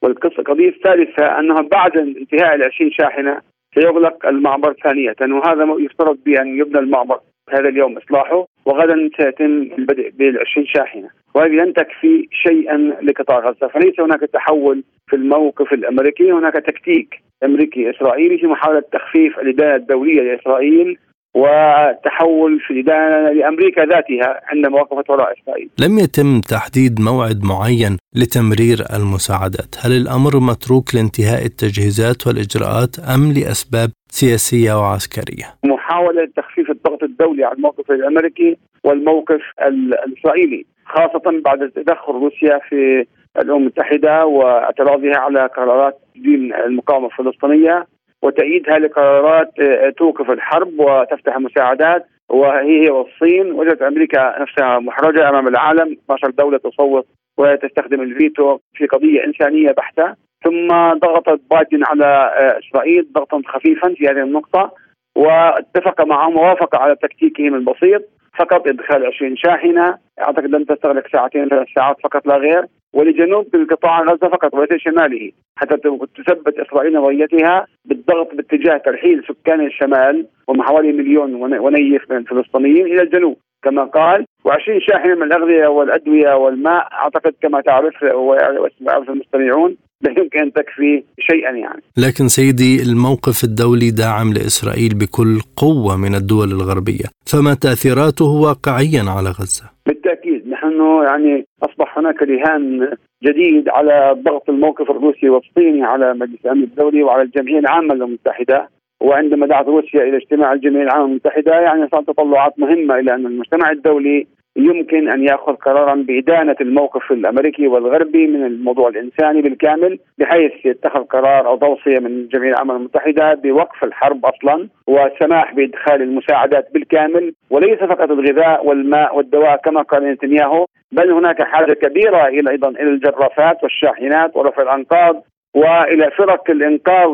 والقصة 0.02 0.38
القضية 0.38 0.68
الثالثة 0.68 1.38
أنها 1.38 1.60
بعد 1.60 1.96
انتهاء 1.96 2.54
العشرين 2.54 2.90
شاحنة 2.90 3.40
سيغلق 3.74 4.26
المعبر 4.26 4.74
ثانية. 4.84 5.14
وهذا 5.20 5.76
يفترض 5.78 6.18
بأن 6.24 6.58
يبنى 6.58 6.78
المعبر 6.78 7.20
هذا 7.50 7.68
اليوم 7.68 7.96
إصلاحه 7.96 8.46
وغدا 8.66 9.10
سيتم 9.16 9.68
البدء 9.78 10.10
بالعشرين 10.10 10.66
شاحنة. 10.66 11.08
وهذه 11.34 11.50
لن 11.50 11.72
تكفي 11.72 12.28
شيئا 12.30 12.76
لقطاع 13.02 13.38
غزة. 13.38 13.68
فليس 13.68 14.00
هناك 14.00 14.20
تحول 14.20 14.84
في 15.06 15.16
الموقف 15.16 15.72
الأمريكي 15.72 16.32
هناك 16.32 16.52
تكتيك 16.52 17.22
أمريكي 17.44 17.90
إسرائيلي 17.90 18.38
في 18.38 18.46
محاولة 18.46 18.82
تخفيف 18.92 19.38
الإدانة 19.38 19.74
الدولية 19.76 20.20
لإسرائيل 20.20 20.98
وتحول 21.34 22.60
في 22.60 22.70
الإدانة 22.70 23.32
لأمريكا 23.32 23.84
ذاتها 23.84 24.40
عندما 24.46 24.80
وقفت 24.80 25.10
وراء 25.10 25.34
إسرائيل. 25.42 25.70
لم 25.78 25.98
يتم 25.98 26.40
تحديد 26.40 27.00
موعد 27.00 27.40
معين 27.44 27.96
لتمرير 28.16 28.78
المساعدات. 28.96 29.74
هل 29.84 29.92
الأمر 29.92 30.40
متروك 30.40 30.94
لانتهاء 30.94 31.44
التجهيزات 31.44 32.26
والإجراءات 32.26 32.98
أم 33.14 33.32
لأسباب 33.32 33.90
سياسية 34.10 34.72
وعسكرية؟ 34.80 35.46
محاولة 35.64 36.28
تخفيف 36.36 36.70
الضغط 36.86 37.02
الدولي 37.02 37.44
على 37.44 37.56
الموقف 37.56 37.90
الأمريكي 37.90 38.56
والموقف 38.84 39.40
الإسرائيلي 39.62 40.66
خاصة 40.86 41.40
بعد 41.44 41.70
تدخل 41.70 42.12
روسيا 42.12 42.58
في 42.68 43.06
الأمم 43.38 43.62
المتحدة 43.62 44.26
واعتراضها 44.26 45.18
على 45.18 45.46
قرارات 45.46 45.98
دين 46.16 46.54
المقاومة 46.54 47.06
الفلسطينية 47.06 47.86
وتأييدها 48.22 48.78
لقرارات 48.78 49.60
آه، 49.60 49.90
توقف 49.90 50.30
الحرب 50.30 50.80
وتفتح 50.80 51.36
المساعدات 51.36 52.06
وهي 52.28 52.90
والصين 52.90 53.52
وجدت 53.52 53.82
أمريكا 53.82 54.42
نفسها 54.42 54.78
محرجة 54.78 55.28
أمام 55.28 55.48
العالم. 55.48 55.96
12 56.04 56.30
دولة 56.30 56.58
تصوت 56.58 57.06
وتستخدم 57.38 58.00
الفيتو 58.00 58.58
في 58.74 58.86
قضية 58.86 59.24
إنسانية 59.24 59.72
بحتة. 59.72 60.14
ثم 60.44 60.68
ضغطت 60.98 61.40
بايدن 61.50 61.84
على 61.84 62.06
آه، 62.06 62.58
إسرائيل 62.58 63.12
ضغطا 63.12 63.42
خفيفا 63.46 63.94
في 63.94 64.04
هذه 64.04 64.22
النقطة. 64.22 64.70
واتفق 65.16 66.04
معهم 66.04 66.36
ووافق 66.36 66.76
على 66.76 66.96
تكتيكهم 66.96 67.54
البسيط 67.54 68.02
فقط 68.38 68.68
إدخال 68.68 69.06
20 69.06 69.36
شاحنة. 69.36 69.98
أعتقد 70.20 70.46
لن 70.46 70.66
تستغرق 70.66 71.08
ساعتين 71.12 71.48
ثلاث 71.48 71.66
ساعات 71.74 71.96
فقط 72.04 72.26
لا 72.26 72.36
غير. 72.36 72.66
ولجنوب 72.92 73.54
القطاع 73.54 74.00
غزه 74.00 74.28
فقط 74.28 74.54
وليس 74.54 74.72
شماله 74.76 75.32
حتى 75.56 75.76
تثبت 76.16 76.58
إسرائيل 76.58 76.92
نظريتها 76.92 77.66
بالضغط 77.84 78.34
باتجاه 78.34 78.76
ترحيل 78.76 79.24
سكان 79.28 79.66
الشمال 79.66 80.26
وهم 80.48 80.62
حوالي 80.62 80.92
مليون 80.92 81.34
ونيف 81.34 82.10
من 82.10 82.16
الفلسطينيين 82.16 82.86
إلى 82.86 83.02
الجنوب 83.02 83.36
كما 83.62 83.84
قال. 83.84 84.24
و20 84.48 84.78
شاحنة 84.90 85.14
من 85.14 85.22
الأغذية 85.22 85.66
والأدوية 85.66 86.34
والماء 86.34 86.88
أعتقد 86.92 87.34
كما 87.42 87.60
تعرف 87.60 88.02
ويعرف 88.02 89.08
المستمعون 89.10 89.76
لا 90.02 90.10
يمكن 90.10 90.38
ان 90.38 90.52
تكفي 90.52 91.02
شيئا 91.20 91.50
يعني. 91.50 91.82
لكن 91.96 92.28
سيدي 92.28 92.82
الموقف 92.82 93.44
الدولي 93.44 93.90
داعم 93.90 94.32
لإسرائيل 94.32 94.94
بكل 94.94 95.40
قوة 95.56 95.96
من 95.96 96.14
الدول 96.14 96.48
الغربية، 96.48 97.06
فما 97.26 97.54
تأثيراته 97.54 98.24
واقعيا 98.24 99.02
على 99.16 99.28
غزة؟ 99.28 99.64
بالتأكيد 99.86 100.48
نحن 100.48 101.02
يعني 101.04 101.46
أصبح 101.62 101.98
هناك 101.98 102.22
رهان 102.22 102.88
جديد 103.24 103.68
على 103.68 104.16
ضغط 104.24 104.50
الموقف 104.50 104.90
الروسي 104.90 105.28
والصيني 105.28 105.82
على 105.84 106.14
مجلس 106.14 106.38
الأمن 106.44 106.62
الدولي 106.62 107.02
وعلى 107.02 107.22
الجمعية 107.22 107.58
العامة 107.58 107.94
المتحده 107.94 108.68
وعندما 109.00 109.46
دعت 109.46 109.66
روسيا 109.66 110.02
إلى 110.02 110.16
اجتماع 110.16 110.52
الجمعية 110.52 110.82
العامة 110.82 111.04
المتحده 111.04 111.52
يعني 111.52 111.88
صارت 111.92 112.06
تطلعات 112.06 112.58
مهمة 112.58 112.98
إلى 112.98 113.14
أن 113.14 113.26
المجتمع 113.26 113.70
الدولي 113.70 114.26
يمكن 114.56 115.08
أن 115.08 115.22
يأخذ 115.22 115.54
قرارا 115.54 115.94
بإدانة 115.94 116.56
الموقف 116.60 117.12
الأمريكي 117.12 117.66
والغربي 117.66 118.26
من 118.26 118.44
الموضوع 118.46 118.88
الإنساني 118.88 119.42
بالكامل 119.42 119.98
بحيث 120.18 120.52
يتخذ 120.64 121.04
قرار 121.04 121.46
أو 121.46 121.56
توصية 121.56 121.98
من 121.98 122.06
الجمعيه 122.06 122.50
العامه 122.50 122.76
المتحدة 122.76 123.34
بوقف 123.34 123.84
الحرب 123.84 124.26
أصلا 124.26 124.68
والسماح 124.86 125.54
بإدخال 125.54 126.02
المساعدات 126.02 126.68
بالكامل 126.74 127.34
وليس 127.50 127.78
فقط 127.78 128.10
الغذاء 128.10 128.66
والماء 128.66 129.16
والدواء 129.16 129.56
كما 129.56 129.82
قال 129.82 130.04
نتنياهو 130.12 130.66
بل 130.92 131.10
هناك 131.10 131.42
حاجة 131.42 131.72
كبيرة 131.72 132.26
إلى 132.26 132.50
أيضا 132.50 132.68
إلى 132.68 132.90
الجرافات 132.90 133.62
والشاحنات 133.62 134.36
ورفع 134.36 134.62
الأنقاض 134.62 135.24
وإلى 135.54 136.10
فرق 136.10 136.50
الإنقاذ 136.50 137.08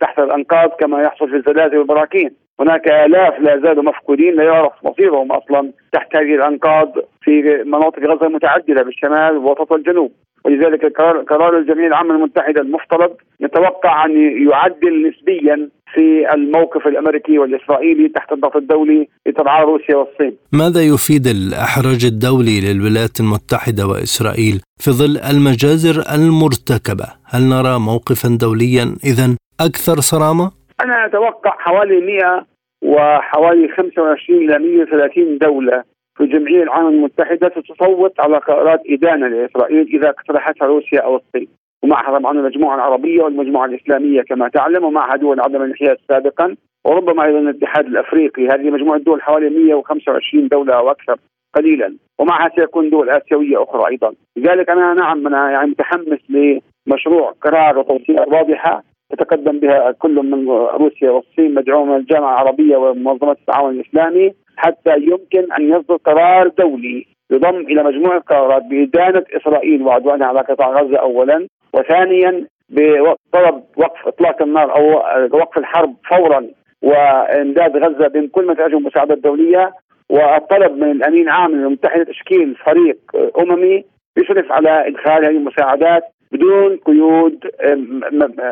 تحت 0.00 0.18
الأنقاض 0.18 0.70
كما 0.70 1.02
يحصل 1.02 1.30
في 1.30 1.36
الزلازل 1.36 1.78
والبراكين. 1.78 2.30
هناك 2.62 2.88
آلاف 2.88 3.34
لا 3.40 3.60
زالوا 3.64 3.82
مفقودين 3.82 4.34
لا 4.36 4.44
يعرف 4.44 4.72
مصيرهم 4.82 5.32
أصلا 5.32 5.72
تحت 5.92 6.16
هذه 6.16 6.34
الأنقاض 6.34 6.92
في 7.22 7.62
مناطق 7.66 7.98
غزة 7.98 8.28
متعددة 8.28 8.82
بالشمال 8.82 9.36
والوسط 9.36 9.72
والجنوب 9.72 10.12
ولذلك 10.44 10.96
قرار 11.30 11.58
الجمعية 11.58 11.86
العامة 11.86 12.14
المتحدة 12.14 12.60
المفترض 12.60 13.10
نتوقع 13.42 14.04
أن 14.04 14.10
يعدل 14.48 15.08
نسبيا 15.08 15.68
في 15.94 16.34
الموقف 16.34 16.86
الأمريكي 16.86 17.38
والإسرائيلي 17.38 18.08
تحت 18.08 18.32
الضغط 18.32 18.56
الدولي 18.56 19.08
لتبعها 19.26 19.62
روسيا 19.64 19.96
والصين. 19.96 20.36
ماذا 20.52 20.80
يفيد 20.80 21.26
الأحراج 21.26 22.04
الدولي 22.04 22.60
للولايات 22.60 23.20
المتحدة 23.20 23.86
وإسرائيل 23.86 24.60
في 24.80 24.90
ظل 24.90 25.18
المجازر 25.30 25.96
المرتكبة؟ 26.14 27.06
هل 27.32 27.42
نرى 27.42 27.78
موقفا 27.78 28.28
دوليا 28.40 28.84
اذا 29.04 29.36
أكثر 29.60 29.96
صرامة؟ 30.00 30.50
أنا 30.84 31.06
أتوقع 31.06 31.50
حوالي 31.58 32.00
100 32.00 32.51
وحوالي 32.82 33.68
25 33.68 34.38
إلى 34.38 34.58
130 34.58 35.38
دولة 35.38 35.84
في 36.16 36.24
الجمعيه 36.24 36.62
العامه 36.62 36.88
المتحدة 36.88 37.48
ستصوت 37.48 38.20
على 38.20 38.38
قرارات 38.38 38.80
إدانة 38.90 39.28
لإسرائيل 39.28 39.86
إذا 39.94 40.08
اقترحتها 40.08 40.66
روسيا 40.66 41.00
أو 41.00 41.16
الصين. 41.16 41.48
ومعها 41.82 42.18
طبعا 42.18 42.32
المجموعة 42.38 42.74
العربية 42.74 43.22
والمجموعة 43.22 43.66
الإسلامية 43.66 44.22
كما 44.22 44.48
تعلم 44.48 44.84
ومعها 44.84 45.16
دول 45.16 45.40
عدم 45.40 45.62
الانحياز 45.62 45.96
سابقا. 46.08 46.56
وربما 46.84 47.24
أيضا 47.24 47.38
الاتحاد 47.38 47.86
الأفريقي. 47.86 48.46
هذه 48.46 48.70
مجموعة 48.70 48.98
دول 48.98 49.22
حوالي 49.22 49.50
125 49.50 50.48
دولة 50.48 50.74
أو 50.74 50.90
أكثر 50.90 51.16
قليلا. 51.54 51.96
ومعها 52.18 52.50
سيكون 52.56 52.90
دول 52.90 53.10
آسيوية 53.10 53.62
أخرى 53.62 53.90
أيضا. 53.90 54.14
لذلك 54.36 54.70
أنا 54.70 54.94
نعم 54.94 55.26
أنا 55.26 55.50
يعني 55.50 55.70
متحمس 55.70 56.20
لمشروع 56.28 57.34
قرار 57.42 57.78
وتوصيات 57.78 58.28
واضحه 58.28 58.82
يتقدم 59.12 59.60
بها 59.60 59.92
كل 59.92 60.14
من 60.14 60.48
روسيا 60.50 61.10
والصين 61.10 61.54
مدعوم 61.54 61.88
من 61.88 61.96
الجامعة 61.96 62.32
العربية 62.32 62.76
ومنظمة 62.76 63.32
التعاون 63.32 63.74
الإسلامي 63.74 64.32
حتى 64.56 64.96
يمكن 64.96 65.52
أن 65.52 65.68
يصدر 65.68 65.96
قرار 65.96 66.48
دولي 66.48 67.06
يضم 67.30 67.56
إلى 67.56 67.82
مجموعه 67.82 68.20
قرارات 68.20 68.62
بإدانة 68.62 69.24
إسرائيل 69.36 69.82
وعدوانها 69.82 70.26
على 70.26 70.40
قطاع 70.40 70.68
غزة 70.80 70.96
اولا 70.96 71.48
وثانيا 71.74 72.46
بطلب 72.70 73.64
وقف 73.76 74.06
إطلاق 74.06 74.42
النار 74.42 74.76
أو 74.76 74.92
وقف 75.38 75.58
الحرب 75.58 75.94
فورا 76.10 76.46
وإمداد 76.82 77.76
غزة 77.76 78.08
بين 78.08 78.28
كل 78.28 78.46
ما 78.46 78.54
تحتاجه 78.54 78.76
المساعدات 78.76 79.16
الدولية. 79.16 79.72
والطلب 80.10 80.76
من 80.76 80.90
الأمين 80.90 81.22
العام 81.22 81.50
للامم 81.50 81.66
المتحده 81.66 82.04
تشكيل 82.04 82.54
فريق 82.54 82.98
أممي 83.40 83.84
يشرف 84.18 84.52
على 84.52 84.88
إدخال 84.88 85.24
هذه 85.24 85.36
المساعدات. 85.36 86.02
بدون 86.32 86.76
قيود 86.76 87.38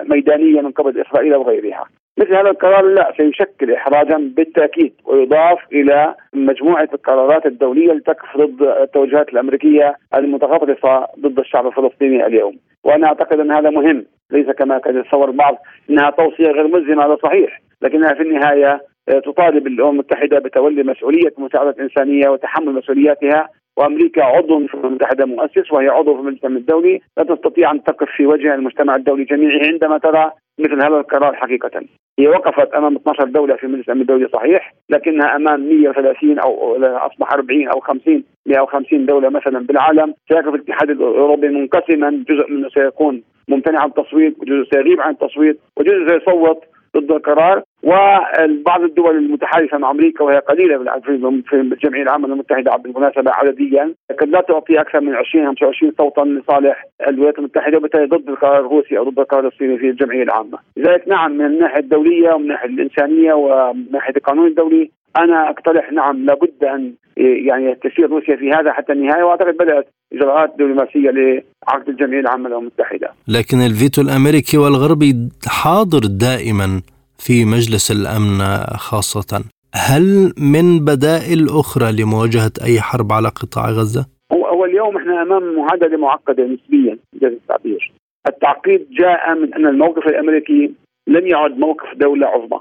ميدانية 0.08 0.60
من 0.60 0.70
قبل 0.70 1.00
إسرائيل 1.00 1.34
أو 1.34 1.42
غيرها. 1.42 1.84
مثل 2.18 2.34
هذا 2.34 2.50
القرار 2.50 2.84
لا 2.84 3.12
سيشكل 3.16 3.72
احراجا 3.72 4.32
بالتأكيد 4.37 4.92
ويضاف 5.04 5.58
إلى 5.72 6.14
مجموعة 6.34 6.88
القرارات 6.94 7.46
الدولية 7.46 7.92
التي 7.92 8.12
ضد 8.37 8.62
التوجهات 8.62 9.28
الأمريكية 9.28 9.94
المتغطرسه 10.14 11.06
ضد 11.20 11.38
الشعب 11.38 11.66
الفلسطيني 11.66 12.26
اليوم، 12.26 12.56
وأنا 12.84 13.06
أعتقد 13.06 13.40
أن 13.40 13.50
هذا 13.50 13.70
مهم. 13.70 14.04
ليس 14.30 14.46
كما 14.46 14.78
كان 14.78 15.00
يتصور 15.00 15.28
البعض 15.28 15.58
إنها 15.90 16.10
توصية 16.10 16.46
غير 16.46 16.66
ملزمة 16.66 17.06
هذا 17.06 17.16
صحيح، 17.22 17.60
لكنها 17.82 18.14
في 18.14 18.22
النهاية 18.22 18.80
تطالب 19.25 19.66
الأمم 19.66 19.90
المتحدة 19.90 20.38
بتولي 20.38 20.82
مسؤولية 20.82 21.32
المساعده 21.38 21.70
الانسانيه 21.70 22.28
وتحمل 22.28 22.72
مسؤولياتها 22.72 23.49
وأمريكا 23.77 24.25
عضو 24.25 24.67
في 24.67 24.75
الامم 24.75 24.87
المتحدة 24.87 25.27
مؤسس 25.27 25.73
وهي 25.73 25.89
عضو 25.89 26.23
في 26.23 26.29
الامن 26.29 26.57
الدولي 26.57 27.00
لا 27.17 27.25
تستطيع 27.25 27.71
أن 27.71 27.83
تقف 27.83 28.09
في 28.17 28.27
وجه 28.27 28.55
المجتمع 28.55 28.95
الدولي 28.95 29.25
جميعه 29.25 29.67
عندما 29.67 29.99
ترى 29.99 30.33
مثل 30.59 30.75
هذا 30.75 30.97
القرار 30.97 31.35
حقيقة. 31.35 31.71
هي 32.19 32.29
وقفت 32.29 32.75
أمام 32.75 32.97
12 32.97 33.25
دولة 33.25 33.57
في 33.57 33.65
المجلس 33.65 33.89
الامن 33.89 34.00
الدولي 34.00 34.29
صحيح 34.29 34.75
لكنها 34.91 35.37
أمام 35.37 35.61
130 35.69 36.39
أو 36.39 36.77
أصبح 36.85 37.33
40 37.33 37.69
أو 37.69 37.81
50 37.81 38.25
150 38.47 39.07
دولة 39.07 39.29
مثلا 39.29 39.59
بالعالم 39.67 40.15
سيقف 40.29 40.55
الاتحاد 40.55 40.91
الأوروبي 40.91 41.49
منقسما 41.49 42.25
جزء 42.29 42.50
منه 42.50 42.69
سيكون 42.69 43.23
ممتنع 43.49 43.81
عن 43.81 43.89
التصويت 43.89 44.39
وجزء 44.39 44.71
سيغيب 44.73 45.00
عن 45.00 45.12
التصويت 45.12 45.61
وجزء 45.77 46.09
سيصوت 46.09 46.65
ضد 46.97 47.11
القرار 47.11 47.62
وبعض 47.82 48.82
الدول 48.82 49.16
المتحالفه 49.16 49.78
مع 49.78 49.90
أمريكا 49.90 50.25
وهي 50.25 50.38
قليلة 50.38 51.00
في 51.47 51.54
الجمعيه 51.54 52.02
العامه 52.02 52.26
المتحدة 52.26 52.76
بالمناسبة 52.76 53.30
عدديا 53.32 53.94
قد 54.20 54.28
لا 54.28 54.40
تعطي 54.40 54.80
أكثر 54.80 55.00
من 55.00 55.14
20 55.14 55.47
25 55.47 55.92
صوتا 55.99 56.20
لصالح 56.20 56.85
الولايات 57.09 57.38
المتحدة 57.38 57.78
وبالتالي 57.78 58.06
ضد 58.06 58.28
القرار 58.28 58.61
الروسي 58.61 58.99
أو 58.99 59.11
ضد 59.11 59.18
القرار 59.18 59.47
الصيني 59.47 59.78
في 59.78 59.90
الجمعيه 59.90 60.23
العامة. 60.23 60.59
لذلك 60.76 61.09
نعم 61.09 61.32
من 61.32 61.47
الناحية 61.47 61.78
الدولية 61.78 62.32
ومن 62.32 62.44
الناحية 62.44 62.68
الإنسانية 62.68 63.32
ومن 63.35 63.85
ناحيه 63.92 64.12
القانون 64.16 64.47
الدولي 64.47 64.90
أنا 65.17 65.50
أقترح 65.50 65.93
نعم 65.93 66.25
لابد 66.25 66.64
أن 66.64 66.93
يعني 67.17 67.75
تسير 67.75 68.11
روسيا 68.11 68.37
في 68.37 68.50
هذا 68.50 68.73
حتى 68.73 68.93
النهاية 68.93 69.23
وأعتقد 69.23 69.57
بدأت 69.57 69.88
إجراءات 70.12 70.55
دبلوماسية 70.55 71.11
لعقد 71.11 71.88
الجمعية 71.88 72.21
العامة 72.21 72.49
للامم 72.49 72.62
المتحده. 72.62 73.09
لكن 73.29 73.59
الفيتو 73.59 74.02
الأمريكي 74.02 74.59
والغربي 74.59 75.14
حاضر 75.49 75.99
دائما 75.99 76.83
في 77.19 77.45
مجلس 77.45 77.90
الأمن 77.90 78.38
خاصة. 78.76 79.45
هل 79.75 80.33
من 80.38 80.85
بدائل 80.85 81.47
أخرى 81.49 81.93
لمواجهة 81.93 82.52
أي 82.64 82.81
حرب 82.81 83.12
على 83.12 83.29
قطاع 83.29 83.71
غزة؟ 83.71 84.07
هو 84.33 84.64
اليوم 84.64 84.97
إحنا 84.97 85.23
أمام 85.23 85.57
معادله 85.57 85.99
معقده 85.99 86.45
نسبيا 86.45 86.99
بهذا 87.12 87.35
التعبير. 87.35 87.93
التعقيد 88.29 88.87
جاء 88.90 89.35
من 89.35 89.55
أن 89.55 89.67
الموقف 89.67 90.07
الأمريكي 90.07 90.75
لم 91.07 91.26
يعد 91.26 91.59
موقف 91.59 91.87
دولة 91.97 92.26
عظمى. 92.26 92.61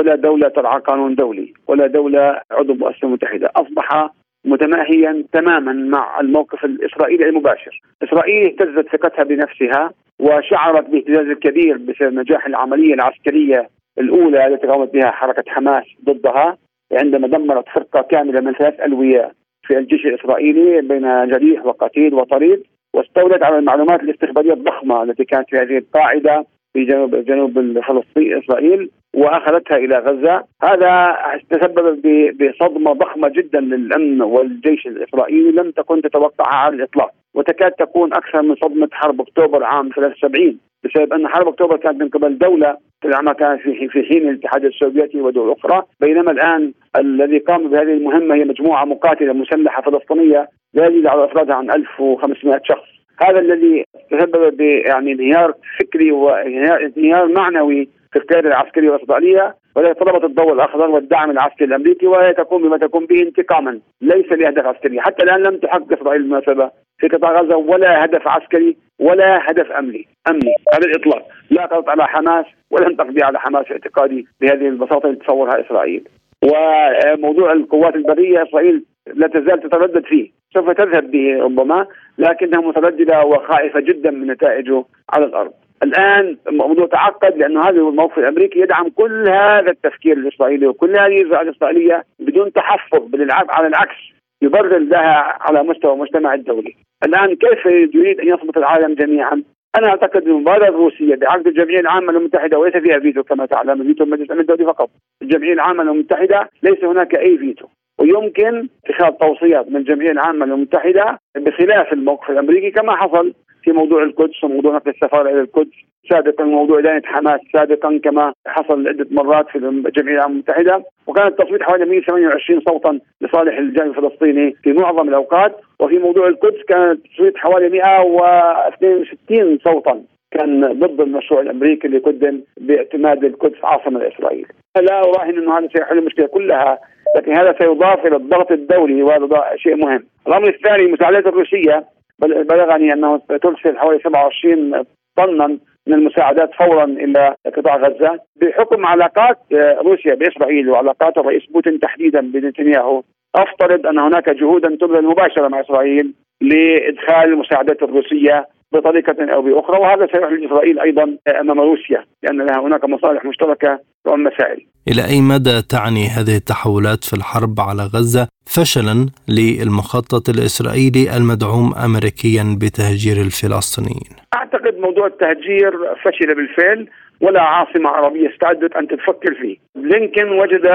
ولا 0.00 0.14
دولة 0.14 0.48
ترعى 0.48 0.80
قانون 0.80 1.14
دولي 1.14 1.52
ولا 1.68 1.86
دولة 1.86 2.40
عضو 2.50 2.74
مؤسسة 2.74 3.08
متحدة. 3.08 3.50
أصبح 3.56 4.10
متماهيا 4.44 5.24
تماما 5.32 5.72
مع 5.72 6.20
الموقف 6.20 6.64
الإسرائيلي 6.64 7.28
المباشر. 7.28 7.82
إسرائيل 8.02 8.44
اهتزت 8.44 8.88
ثقتها 8.88 9.24
بنفسها 9.24 9.90
وشعرت 10.20 10.90
باهتزاز 10.90 11.36
كبير 11.36 11.78
بسبب 11.78 12.14
نجاح 12.14 12.46
العملية 12.46 12.94
العسكرية 12.94 13.68
الأولى 13.98 14.46
التي 14.46 14.66
قامت 14.66 14.92
بها 14.92 15.10
حركة 15.10 15.44
حماس 15.46 15.84
ضدها 16.04 16.56
عندما 16.92 17.28
دمرت 17.28 17.68
فرقة 17.68 18.02
كاملة 18.02 18.40
من 18.40 18.52
ثلاث 18.52 18.80
ألوية 18.80 19.32
في 19.66 19.78
الجيش 19.78 20.06
الإسرائيلي 20.06 20.80
بين 20.80 21.28
جريح 21.28 21.66
وقتيل 21.66 22.14
وطريد 22.14 22.62
واستولت 22.94 23.42
على 23.42 23.58
المعلومات 23.58 24.00
الاستخبارية 24.00 24.52
الضخمة 24.52 25.02
التي 25.02 25.24
كانت 25.24 25.50
في 25.50 25.56
هذه 25.56 25.78
القاعدة 25.78 26.46
في 26.72 26.84
جنوب 26.84 27.16
جنوب 27.16 27.80
فلسطين 27.80 28.38
إسرائيل. 28.38 28.90
وأخذتها 29.14 29.76
إلى 29.76 29.98
غزة، 29.98 30.44
هذا 30.62 31.16
تسبب 31.50 32.02
بصدمة 32.40 32.92
ضخمة 32.92 33.28
جدا 33.28 33.60
للأمن 33.60 34.22
والجيش 34.22 34.86
الإسرائيلي. 34.86 35.50
لم 35.50 35.70
تكن 35.70 36.02
تتوقعها 36.02 36.54
على 36.54 36.76
الإطلاق، 36.76 37.10
وتكاد 37.34 37.72
تكون 37.72 38.12
أكثر 38.12 38.42
من 38.42 38.54
صدمة 38.54 38.88
حرب 38.92 39.20
أكتوبر 39.20 39.64
عام 39.64 39.88
73 39.96 40.58
بسبب 40.84 41.12
أن 41.12 41.28
حرب 41.28 41.48
أكتوبر 41.48 41.76
كانت 41.76 42.02
من 42.02 42.08
قبل 42.08 42.38
دولة 42.38 42.76
طبعا 43.02 43.32
كانت 43.32 43.60
في 43.60 43.88
في 43.88 44.02
حين 44.02 44.28
الاتحاد 44.28 44.64
السوفيتي 44.64 45.20
ودول 45.20 45.52
أخرى، 45.52 45.82
بينما 46.00 46.30
الآن 46.30 46.72
الذي 46.96 47.38
قام 47.38 47.68
بهذه 47.68 47.92
المهمة 47.92 48.34
هي 48.34 48.44
مجموعة 48.44 48.84
مقاتلة 48.84 49.32
مسلحة 49.32 49.82
فلسطينية 49.82 50.48
لا 50.74 50.86
يزيد 50.86 51.06
على 51.06 51.24
افرادها 51.24 51.54
عن 51.54 51.70
1500 51.70 52.60
شخص. 52.64 52.99
هذا 53.22 53.38
الذي 53.38 53.84
تسبب 54.10 54.60
يعني 54.60 55.12
انهيار 55.12 55.54
فكري 55.80 56.12
وانهيار 56.12 57.28
معنوي 57.28 57.88
في 58.12 58.18
القيادة 58.18 58.48
العسكرية 58.48 58.90
والاسرائيليه 58.90 59.56
وهي 59.76 59.94
طلبت 59.94 60.24
الضوء 60.24 60.52
الأخضر 60.52 60.90
والدعم 60.90 61.30
العسكري 61.30 61.64
الأمريكي 61.64 62.06
وهي 62.06 62.32
تقوم 62.32 62.62
بما 62.62 62.78
تقوم 62.78 63.06
به 63.06 63.22
انتقاما 63.22 63.80
ليس 64.00 64.32
لأهداف 64.32 64.66
عسكرية، 64.66 65.00
حتى 65.00 65.22
الآن 65.22 65.42
لم 65.42 65.56
تحقق 65.56 65.92
اسرائيل 65.92 66.22
بالمناسبه 66.22 66.70
في 66.98 67.08
قطاع 67.08 67.40
غزة 67.40 67.56
ولا 67.56 68.04
هدف 68.04 68.28
عسكري 68.28 68.76
ولا 68.98 69.50
هدف 69.50 69.72
أمني، 69.72 70.06
أمني. 70.30 70.54
على 70.74 70.86
الإطلاق، 70.86 71.26
لا 71.50 71.66
قضت 71.66 71.88
على 71.88 72.06
حماس 72.06 72.46
ولن 72.70 72.96
تقضي 72.96 73.22
على 73.22 73.38
حماس 73.38 73.64
اعتقادي 73.70 74.26
بهذه 74.40 74.68
البساطة 74.68 75.06
اللي 75.06 75.18
تصورها 75.18 75.60
إسرائيل. 75.66 76.08
وموضوع 76.44 77.52
القوات 77.52 77.94
البرية 77.94 78.42
إسرائيل 78.42 78.84
لا 79.14 79.28
تزال 79.28 79.60
تتردد 79.60 80.04
فيه. 80.04 80.39
سوف 80.54 80.70
تذهب 80.70 81.10
به 81.10 81.42
ربما 81.42 81.86
لكنها 82.18 82.60
متردده 82.60 83.22
وخائفة 83.22 83.80
جدا 83.80 84.10
من 84.10 84.26
نتائجه 84.26 84.84
على 85.10 85.24
الأرض 85.24 85.52
الآن 85.82 86.36
الموضوع 86.48 86.86
تعقد 86.86 87.36
لأنه 87.36 87.62
هذا 87.62 87.80
الموقف 87.80 88.18
الأمريكي 88.18 88.60
يدعم 88.60 88.88
كل 88.88 89.28
هذا 89.28 89.70
التفكير 89.70 90.16
الإسرائيلي 90.16 90.66
وكل 90.66 90.90
هذه 90.90 91.20
الاجراءات 91.20 91.46
الإسرائيلية 91.46 92.04
بدون 92.18 92.52
تحفظ 92.52 92.98
بل 92.98 93.28
على 93.30 93.66
العكس 93.66 93.96
يبرر 94.42 94.78
لها 94.78 95.38
على 95.40 95.62
مستوى 95.62 95.92
المجتمع 95.92 96.34
الدولي. 96.34 96.74
الآن 97.04 97.36
كيف 97.36 97.66
يريد 97.94 98.20
أن 98.20 98.28
يصمت 98.28 98.56
العالم 98.56 98.94
جميعا؟ 98.94 99.42
أنا 99.78 99.88
أعتقد 99.88 100.26
المبادره 100.26 100.68
الروسية 100.68 101.14
بعقد 101.14 101.46
الجمعية 101.46 101.80
العامة 101.80 102.10
المتحدة 102.10 102.58
وليس 102.58 102.76
فيها 102.76 102.98
فيتو 102.98 103.22
كما 103.22 103.46
تعلم 103.46 103.84
فيتو 103.84 104.04
المجلس 104.04 104.26
الأمن 104.26 104.40
الدولي 104.40 104.64
فقط. 104.64 104.90
الجمعية 105.22 105.52
العامة 105.52 105.82
المتحدة 105.82 106.48
ليس 106.62 106.84
هناك 106.84 107.14
أي 107.14 107.38
فيتو. 107.38 107.66
ويمكن 108.10 108.68
اتخاذ 108.86 109.12
توصيات 109.12 109.68
من 109.68 109.76
الجمعيه 109.76 110.10
العامة 110.10 110.44
المتحده 110.44 111.18
بخلاف 111.36 111.92
الموقف 111.92 112.30
الأمريكي 112.30 112.70
كما 112.70 112.96
حصل 112.96 113.34
في 113.62 113.72
موضوع 113.72 114.02
القدس 114.02 114.44
وموضوع 114.44 114.74
نقل 114.74 114.90
السفارة 114.90 115.30
إلى 115.30 115.40
القدس 115.40 115.72
سابقا 116.10 116.44
موضوع 116.44 116.78
ادانه 116.78 117.02
حماس 117.04 117.40
سابقا 117.52 118.00
كما 118.04 118.32
حصل 118.46 118.88
عدة 118.88 119.06
مرات 119.10 119.48
في 119.48 119.58
الجمعيه 119.58 120.14
العامة 120.14 120.32
المتحدة 120.32 120.84
وكان 121.06 121.26
التصويت 121.26 121.62
حوالي 121.62 121.84
128 121.84 122.60
صوتا 122.68 123.00
لصالح 123.20 123.58
الجانب 123.58 123.98
الفلسطيني 123.98 124.56
في 124.62 124.72
معظم 124.72 125.08
الأوقات 125.08 125.56
وفي 125.80 125.98
موضوع 125.98 126.28
القدس 126.28 126.62
كان 126.68 126.90
التصويت 126.90 127.36
حوالي 127.36 127.68
162 127.68 129.58
صوتا 129.64 130.02
كان 130.30 130.72
ضد 130.72 131.00
المشروع 131.00 131.40
الأمريكي 131.40 131.86
اللي 131.86 131.98
قدم 131.98 132.40
باعتماد 132.60 133.24
القدس 133.24 133.64
عاصمة 133.64 134.00
لاسرائيل. 134.00 134.46
لا 134.76 134.98
أراهن 135.00 135.38
إنه 135.38 135.58
هذا 135.58 135.68
سيحل 135.76 135.98
المشكلة 135.98 136.26
كلها 136.26 136.78
لكن 137.16 137.36
هذا 137.36 137.54
سيضاف 137.58 138.06
إلى 138.06 138.16
الضغط 138.16 138.52
الدولي 138.52 139.02
وهذا 139.02 139.42
شيء 139.56 139.76
مهم. 139.76 140.06
الأمر 140.26 140.48
الثاني 140.48 140.82
المساعدات 140.82 141.26
الروسية 141.26 141.84
بلغني 142.20 142.92
أنه 142.92 143.20
ترسل 143.42 143.78
حوالي 143.78 143.98
27 143.98 144.84
طنا 145.16 145.46
من 145.86 145.94
المساعدات 145.94 146.50
فورا 146.54 146.84
إلى 146.84 147.34
قطاع 147.56 147.76
غزة 147.76 148.18
بحكم 148.36 148.86
علاقات 148.86 149.38
روسيا 149.78 150.14
بإسرائيل 150.14 150.70
وعلاقات 150.70 151.18
الرئيس 151.18 151.46
بوتين 151.46 151.80
تحديدا 151.80 152.20
بنتنياهو 152.20 153.02
أفترض 153.36 153.86
أن 153.86 153.98
هناك 153.98 154.30
جهودا 154.30 154.68
تبذل 154.68 155.04
مباشرة 155.04 155.48
مع 155.48 155.60
إسرائيل 155.60 156.14
لإدخال 156.40 157.32
المساعدات 157.32 157.82
الروسية 157.82 158.46
بطريقة 158.72 159.34
أو 159.34 159.42
بأخرى 159.42 159.78
وهذا 159.78 160.06
سيحرج 160.06 160.44
إسرائيل 160.44 160.80
أيضا 160.80 161.16
أمام 161.40 161.60
روسيا 161.60 162.04
لأن 162.22 162.46
لها 162.46 162.60
هناك 162.60 162.84
مصالح 162.84 163.24
مشتركة 163.24 163.80
ومسائل. 164.04 164.66
إلى 164.88 165.02
أي 165.04 165.20
مدى 165.20 165.62
تعني 165.62 166.06
هذه 166.06 166.36
التحولات 166.36 167.04
في 167.04 167.16
الحرب 167.16 167.60
على 167.60 167.82
غزة 167.82 168.28
فشلا 168.46 169.06
للمخطط 169.28 170.28
الإسرائيلي 170.28 171.16
المدعوم 171.16 171.74
امريكيا 171.74 172.44
بتهجير 172.62 173.16
الفلسطينيين؟ 173.16 174.12
أعتقد 174.34 174.74
موضوع 174.78 175.06
التهجير 175.06 175.72
فشل 176.04 176.34
بالفعل 176.34 176.88
ولا 177.20 177.42
عاصمة 177.42 177.88
عربية 177.88 178.30
استعدت 178.30 178.76
أن 178.76 178.88
تفكر 178.88 179.34
فيه. 179.34 179.56
بلينكن 179.74 180.28
وجد 180.28 180.66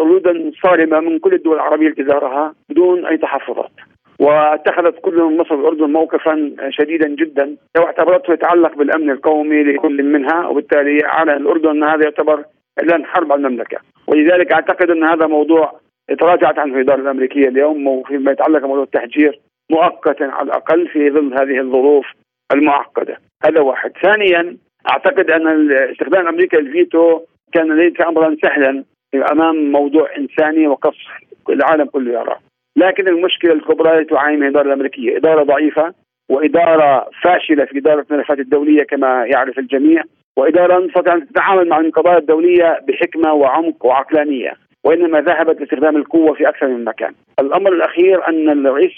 ردودا 0.00 0.52
صارمة 0.62 1.00
من 1.00 1.18
كل 1.18 1.34
الدول 1.34 1.54
العربية 1.54 1.88
التي 1.88 2.04
زارها 2.04 2.54
بدون 2.70 3.06
أي 3.06 3.16
تحفظات. 3.16 3.70
واتخذت 4.18 4.98
كل 5.00 5.22
من 5.22 5.36
مصر 5.36 5.54
والاردن 5.54 5.92
موقفا 5.92 6.52
شديدا 6.68 7.08
جدا 7.08 7.56
لو 7.76 7.82
اعتبرته 7.82 8.32
يتعلق 8.32 8.74
بالأمن 8.74 9.10
القومي 9.10 9.62
لكل 9.62 10.02
منها 10.02 10.46
وبالتالي 10.46 10.98
على 11.04 11.36
الأردن 11.36 11.70
أن 11.70 11.84
هذا 11.84 12.04
يعتبر 12.04 12.44
اعلان 12.78 13.06
حرب 13.06 13.32
على 13.32 13.46
المملكة. 13.46 13.78
ولذلك 14.06 14.52
أعتقد 14.52 14.90
أن 14.90 15.04
هذا 15.04 15.26
موضوع 15.26 15.80
تراجعت 16.18 16.58
عنه 16.58 16.74
الإدارة 16.74 17.00
الأمريكية 17.00 17.48
اليوم 17.48 17.86
وفيما 17.86 18.32
يتعلق 18.32 18.58
بموضوع 18.58 18.82
التهجير 18.82 19.40
مؤقتا 19.70 20.24
على 20.24 20.46
الأقل 20.46 20.88
في 20.88 21.10
ظل 21.10 21.34
هذه 21.40 21.60
الظروف 21.60 22.06
المعقدة. 22.52 23.18
هذا 23.44 23.60
واحد. 23.60 23.92
ثانيا 24.02 24.56
أعتقد 24.90 25.30
أن 25.30 25.72
استخدام 25.72 26.26
أمريكا 26.28 26.58
الفيتو 26.58 27.20
كان 27.52 27.76
ليس 27.76 28.00
امرا 28.08 28.36
سهلا 28.42 28.84
أمام 29.32 29.72
موضوع 29.72 30.08
إنساني 30.18 30.68
وقصف 30.68 31.06
العالم 31.48 31.84
كله 31.84 32.12
يراه. 32.12 32.38
لكن 32.78 33.08
المشكلة 33.08 33.52
الكبرى 33.52 33.98
التي 33.98 34.14
تعاني 34.14 34.36
من 34.36 34.42
الاداره 34.42 34.66
الأمريكية 34.66 35.16
إدارة 35.16 35.42
ضعيفة 35.42 35.94
وإدارة 36.30 37.10
فاشلة 37.24 37.64
في 37.64 37.78
إدارة 37.78 38.06
الملفات 38.10 38.38
الدولية 38.38 38.82
كما 38.82 39.26
يعرف 39.26 39.58
الجميع 39.58 40.02
وإدارة 40.36 40.86
تستطيع 40.86 41.14
أن 41.14 41.28
تتعامل 41.28 41.68
مع 41.68 41.80
القضايا 41.80 42.18
الدولية 42.18 42.80
بحكمة 42.88 43.32
وعمق 43.32 43.86
وعقلانية 43.86 44.52
وإنما 44.84 45.20
ذهبت 45.20 45.60
لاستخدام 45.60 45.96
القوة 45.96 46.34
في 46.34 46.48
أكثر 46.48 46.68
من 46.68 46.84
مكان. 46.84 47.12
الأمر 47.40 47.72
الأخير 47.72 48.28
أن 48.28 48.66
الرئيس 48.66 48.92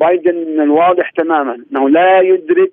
بايدن 0.00 0.34
من 0.34 0.60
الواضح 0.60 1.10
تماما 1.10 1.64
أنه 1.72 1.88
لا 1.88 2.20
يدرك 2.20 2.72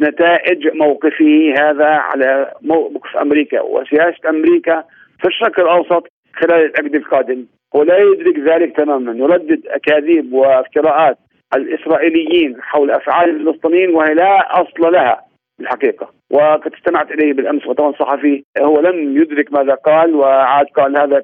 نتائج 0.00 0.68
موقفه 0.76 1.54
هذا 1.58 1.86
على 1.86 2.52
موقف 2.62 3.16
أمريكا 3.16 3.60
وسياسة 3.60 4.28
أمريكا 4.28 4.84
في 5.20 5.28
الشرق 5.28 5.60
الأوسط 5.60 6.08
خلال 6.34 6.60
العقد 6.60 6.94
القادم 6.94 7.44
ولا 7.74 7.98
يدرك 7.98 8.38
ذلك 8.38 8.76
تماما. 8.76 9.12
يردد 9.12 9.66
أكاذيب 9.66 10.32
وافتراءات 10.32 11.18
الإسرائيليين 11.56 12.62
حول 12.62 12.90
أفعال 12.90 13.30
الفلسطينيين 13.30 13.94
وهي 13.94 14.14
لا 14.14 14.60
أصل 14.62 14.92
لها 14.92 15.20
الحقيقة 15.60 16.08
وقد 16.30 16.72
استمعت 16.74 17.10
إليه 17.12 17.32
بالأمس 17.32 17.66
مؤتمر 17.66 17.92
صحفي 17.92 18.44
هو 18.60 18.80
لم 18.80 19.16
يدرك 19.16 19.52
ماذا 19.52 19.74
قال 19.74 20.14
وعاد 20.14 20.66
قال 20.66 20.98
هذا 20.98 21.22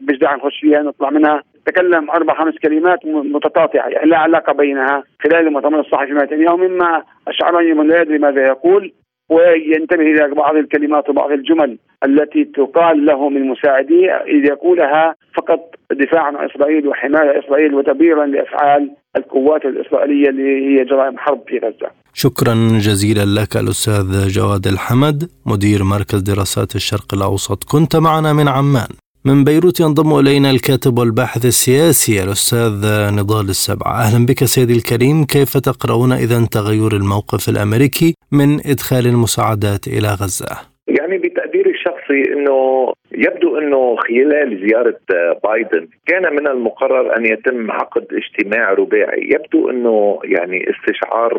داعي 0.00 0.36
نخش 0.36 0.60
فيها 0.60 0.82
نطلع 0.82 1.10
منها. 1.10 1.42
تكلم 1.66 2.10
أربع 2.10 2.34
خمس 2.34 2.54
كلمات 2.58 3.06
متقاطعة 3.06 3.88
يعني 3.88 4.10
لا 4.10 4.18
علاقة 4.18 4.52
بينها 4.52 5.02
خلال 5.24 5.46
المؤتمر 5.46 5.80
الصحفي 5.80 6.12
مع 6.12 6.22
نتنياهو 6.22 6.56
مما 6.56 7.02
أشعرني 7.28 7.74
من 7.74 7.88
لا 7.88 8.00
يدري 8.00 8.18
ماذا 8.18 8.46
يقول. 8.46 8.92
وينتبه 9.28 10.02
إلى 10.02 10.34
بعض 10.34 10.56
الكلمات 10.56 11.08
وبعض 11.08 11.30
الجمل 11.30 11.78
التي 12.04 12.44
تقال 12.44 13.06
له 13.06 13.28
من 13.28 13.48
مساعديه 13.48 14.12
إذ 14.12 14.44
يقولها 14.44 15.14
فقط 15.36 15.74
دفاعا 15.92 16.26
عن 16.26 16.50
إسرائيل 16.50 16.88
وحماية 16.88 17.38
إسرائيل 17.38 17.74
وتبريرا 17.74 18.26
لأفعال 18.26 18.90
القوات 19.16 19.64
الإسرائيلية 19.64 20.28
اللي 20.28 20.80
هي 20.80 20.84
جرائم 20.84 21.18
حرب 21.18 21.42
في 21.48 21.58
غزة. 21.58 21.90
شكرا 22.14 22.54
جزيلا 22.86 23.40
لك 23.40 23.56
الأستاذ 23.56 24.28
جواد 24.28 24.66
الحمد 24.66 25.22
مدير 25.46 25.84
مركز 25.84 26.20
دراسات 26.20 26.74
الشرق 26.74 27.14
الأوسط 27.14 27.64
كنت 27.64 27.96
معنا 27.96 28.32
من 28.32 28.48
عمان. 28.48 28.88
من 29.26 29.44
بيروت 29.44 29.80
ينضم 29.80 30.18
إلينا 30.18 30.50
الكاتب 30.50 30.98
والباحث 30.98 31.46
السياسي 31.46 32.22
الأستاذ 32.22 32.86
نضال 33.10 33.50
السبعة، 33.50 34.02
أهلا 34.02 34.26
بك 34.26 34.44
سيدي 34.44 34.72
الكريم، 34.72 35.24
كيف 35.24 35.56
تقرؤون 35.56 36.12
إذا 36.12 36.44
تغير 36.44 36.96
الموقف 36.96 37.48
الأمريكي 37.48 38.14
من 38.32 38.66
إدخال 38.66 39.06
المساعدات 39.06 39.88
إلى 39.88 40.14
غزة؟ 40.14 40.75
يعني 40.88 41.18
بتقديري 41.18 41.70
الشخصي 41.70 42.32
إنه 42.32 42.92
يبدو 43.12 43.58
إنه 43.58 43.96
خلال 43.96 44.68
زيارة 44.68 44.98
بايدن 45.44 45.88
كان 46.06 46.32
من 46.32 46.48
المقرر 46.48 47.16
أن 47.16 47.24
يتم 47.24 47.70
عقد 47.70 48.06
اجتماع 48.12 48.72
رباعي، 48.72 49.22
يبدو 49.22 49.70
إنه 49.70 50.18
يعني 50.24 50.70
استشعار 50.70 51.36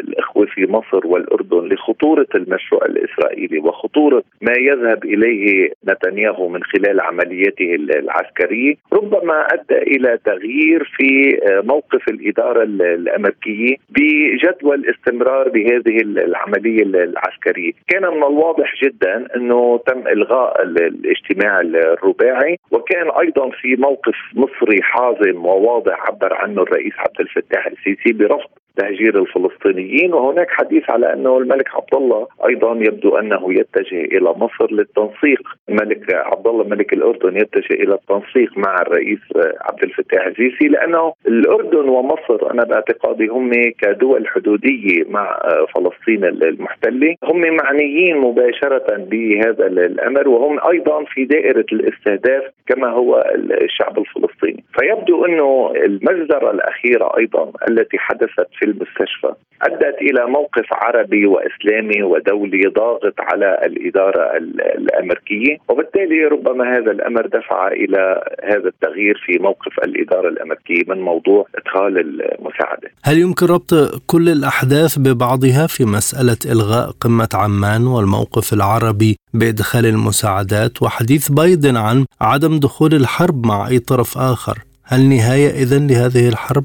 الإخوة 0.00 0.46
في 0.46 0.66
مصر 0.66 1.06
والأردن 1.06 1.68
لخطورة 1.68 2.26
المشروع 2.34 2.84
الإسرائيلي 2.84 3.58
وخطورة 3.58 4.22
ما 4.40 4.52
يذهب 4.58 5.04
إليه 5.04 5.72
نتنياهو 5.88 6.48
من 6.48 6.62
خلال 6.62 7.00
عملياته 7.00 7.74
العسكرية، 7.74 8.74
ربما 8.92 9.46
أدى 9.52 9.78
إلى 9.78 10.18
تغيير 10.24 10.92
في 10.96 11.38
موقف 11.64 12.08
الإدارة 12.08 12.62
الأمريكية 12.62 13.76
بجدول 13.90 14.74
الاستمرار 14.74 15.48
بهذه 15.48 16.00
العملية 16.00 16.82
العسكرية، 16.82 17.72
كان 17.88 18.02
من 18.02 18.22
الواضح 18.22 18.74
جدا 18.84 18.89
جدا 18.90 19.36
إنه 19.36 19.80
تم 19.86 20.08
إلغاء 20.08 20.62
الاجتماع 20.62 21.56
الرباعي 21.60 22.58
وكان 22.70 23.10
أيضا 23.10 23.50
في 23.50 23.76
موقف 23.76 24.14
مصري 24.34 24.82
حازم 24.82 25.46
وواضح 25.46 26.06
عبر 26.06 26.34
عنه 26.34 26.62
الرئيس 26.62 26.92
عبد 26.98 27.20
الفتاح 27.20 27.66
السيسي 27.66 28.12
برفض 28.12 28.50
تهجير 28.76 29.18
الفلسطينيين 29.18 30.14
وهناك 30.14 30.50
حديث 30.50 30.90
على 30.90 31.12
أنه 31.12 31.38
الملك 31.38 31.68
عبد 31.74 31.94
الله 31.94 32.26
أيضا 32.48 32.72
يبدو 32.72 33.16
أنه 33.16 33.52
يتجه 33.52 34.00
إلى 34.04 34.30
مصر 34.36 34.72
للتنسيق. 34.72 35.42
الملك 35.68 36.14
عبد 36.14 36.46
الله 36.46 36.64
ملك 36.64 36.92
الأردن 36.92 37.36
يتجه 37.36 37.74
إلى 37.74 37.94
التنسيق 37.94 38.58
مع 38.58 38.74
الرئيس 38.82 39.18
عبد 39.60 39.84
الفتاح 39.84 40.26
السيسي 40.26 40.68
لأنه 40.68 41.12
الأردن 41.26 41.88
ومصر 41.88 42.50
أنا 42.50 42.64
باعتقادي 42.64 43.26
هم 43.26 43.50
كدول 43.78 44.28
حدودية 44.28 45.04
مع 45.08 45.38
فلسطين 45.74 46.24
المحتلة. 46.24 47.14
هم 47.24 47.40
معنيين 47.40 48.16
مباشرة 48.16 48.96
بهذا 48.96 49.66
الأمر 49.66 50.28
وهم 50.28 50.58
أيضا 50.72 51.04
في 51.04 51.24
دائرة 51.24 51.66
الاستهداف 51.72 52.44
كما 52.66 52.88
هو 52.88 53.32
الشعب 53.62 53.98
الفلسطيني. 53.98 54.64
فيبدو 54.78 55.24
أنه 55.24 55.72
المجزرة 55.76 56.50
الأخيرة 56.50 57.12
أيضا 57.18 57.52
التي 57.68 57.98
حدثت 57.98 58.48
في 58.60 58.66
المستشفى 58.66 59.32
أدت 59.62 59.96
إلى 60.00 60.26
موقف 60.26 60.66
عربي 60.72 61.26
وإسلامي 61.26 62.02
ودولي 62.02 62.62
ضاغط 62.76 63.14
على 63.18 63.60
الإدارة 63.64 64.36
الأمريكية 64.78 65.56
وبالتالي 65.68 66.24
ربما 66.24 66.64
هذا 66.76 66.90
الأمر 66.90 67.26
دفع 67.26 67.68
إلى 67.68 68.24
هذا 68.44 68.68
التغيير 68.68 69.22
في 69.26 69.38
موقف 69.38 69.78
الإدارة 69.84 70.28
الأمريكية 70.28 70.82
من 70.88 71.00
موضوع 71.00 71.46
إدخال 71.54 71.98
المساعدة. 71.98 72.88
هل 73.04 73.18
يمكن 73.18 73.46
ربط 73.46 73.74
كل 74.06 74.28
الأحداث 74.28 74.98
ببعضها 74.98 75.66
في 75.66 75.84
مسألة 75.84 76.52
إلغاء 76.52 76.90
قمة 77.00 77.28
عمان 77.34 77.86
والموقف 77.86 78.52
العربي 78.52 79.16
بإدخال 79.34 79.86
المساعدات 79.86 80.82
وحديث 80.82 81.28
بايدن 81.28 81.76
عن 81.76 82.04
عدم 82.20 82.58
دخول 82.58 82.94
الحرب 82.94 83.46
مع 83.46 83.68
أي 83.68 83.78
طرف 83.78 84.18
آخر؟ 84.18 84.58
هل 84.84 85.00
نهاية 85.08 85.50
اذا 85.50 85.78
لهذه 85.78 86.28
الحرب؟ 86.28 86.64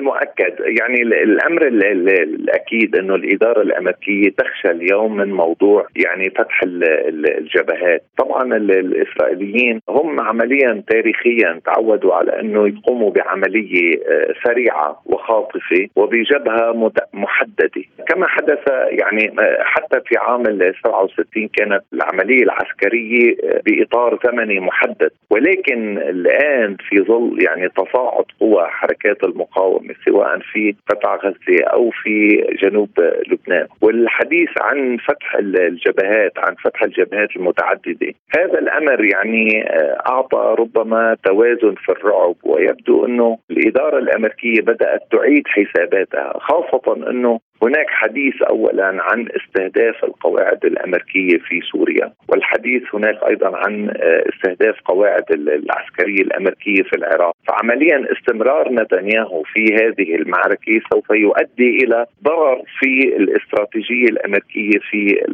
المؤكد 0.00 0.54
يعني 0.80 1.02
الأمر 1.02 1.66
الأكيد 1.66 2.96
إنه 2.96 3.14
الإدارة 3.14 3.62
الأمريكية 3.62 4.30
تخشى 4.38 4.70
اليوم 4.70 5.16
من 5.16 5.32
موضوع 5.32 5.86
يعني 5.96 6.30
فتح 6.30 6.60
الجبهات، 6.64 8.02
طبعا 8.18 8.56
الإسرائيليين 8.56 9.80
هم 9.88 10.20
عمليا 10.20 10.82
تاريخيا 10.88 11.60
تعودوا 11.64 12.14
على 12.14 12.40
إنه 12.40 12.68
يقوموا 12.68 13.10
بعملية 13.10 13.96
آه، 14.08 14.34
سريعة 14.44 15.02
وخاطفة 15.06 15.88
وبجبهة 15.96 16.92
محددة، 17.12 17.82
كما 18.08 18.28
حدث 18.28 18.58
يعني 18.88 19.34
آه، 19.40 19.58
حتى 19.62 20.00
في 20.06 20.18
عام 20.18 20.42
67 20.42 21.48
كانت 21.48 21.82
العملية 21.92 22.42
العسكرية 22.42 23.36
آه، 23.44 23.60
بإطار 23.66 24.18
زمني 24.26 24.60
محدد، 24.60 25.10
ولكن 25.30 25.98
الآن 25.98 26.76
في 26.88 27.02
ظل 27.02 27.38
يعني 27.42 27.68
تصاعد 27.68 28.24
قوى 28.40 28.66
حركات 28.66 29.24
المقاومة 29.40 29.94
سواء 30.08 30.38
في 30.52 30.74
قطاع 30.90 31.16
غزة 31.16 31.64
أو 31.72 31.90
في 31.90 32.44
جنوب 32.62 32.90
لبنان. 33.28 33.66
والحديث 33.80 34.50
عن 34.60 34.96
فتح 34.96 35.34
الجبهات 35.34 36.32
عن 36.38 36.54
فتح 36.64 36.82
الجبهات 36.82 37.36
المتعددة 37.36 38.12
هذا 38.38 38.58
الأمر 38.58 39.04
يعني 39.04 39.64
آه، 39.68 40.02
أعطى 40.08 40.54
ربما 40.58 41.16
توازن 41.24 41.74
في 41.74 41.92
الرعب 41.92 42.34
ويبدو 42.44 43.06
إنه 43.06 43.38
الإدارة 43.50 43.98
الأمريكية 43.98 44.60
بدأت 44.60 45.00
تعيد 45.12 45.42
حساباتها 45.46 46.32
خاصة 46.38 47.10
إنه 47.10 47.40
هناك 47.62 47.86
حديث 47.90 48.42
اولا 48.42 48.96
عن 49.02 49.28
استهداف 49.36 50.04
القواعد 50.04 50.64
الأمريكية 50.64 51.38
في 51.38 51.60
سوريا 51.72 52.12
والحديث 52.28 52.82
هناك 52.94 53.18
أيضا 53.28 53.56
عن 53.56 53.90
آه، 53.90 54.24
استهداف 54.28 54.80
قواعد 54.84 55.24
العسكرية 55.32 56.22
الأمريكية 56.22 56.82
في 56.82 56.96
العراق. 56.96 57.36
فعمليا 57.48 58.06
استمرار 58.12 58.72
نتنياهو 58.72 59.42
في 59.42 59.64
هذه 59.74 60.14
المعركة 60.14 60.80
سوف 60.92 61.10
يؤدي 61.10 61.84
إلى 61.84 62.06
ضرر 62.24 62.62
في 62.78 63.16
الاستراتيجية 63.16 64.04
الأمريكية 64.04 64.78
في 64.90 65.24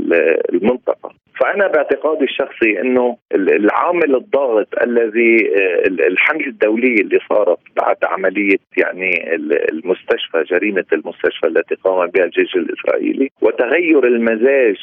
المنطقة. 0.53 1.26
فأنا 1.41 1.67
باعتقادي 1.67 2.25
الشخصي 2.25 2.81
إنه 2.81 3.17
العامل 3.35 4.17
الضاغط 4.17 4.69
الذي 4.83 5.37
آه، 5.57 5.87
الحمله 5.87 6.47
الدوليه 6.47 7.01
اللي 7.01 7.19
صارت 7.29 7.59
بعد 7.77 7.97
عملية 8.05 8.57
يعني 8.77 9.35
المستشفى 9.73 10.43
جريمة 10.51 10.85
المستشفى 10.93 11.47
التي 11.47 11.75
قام 11.75 12.07
بها 12.07 12.25
الجيش 12.25 12.57
الإسرائيلي 12.57 13.31
وتغير 13.43 14.07
المزاج 14.07 14.77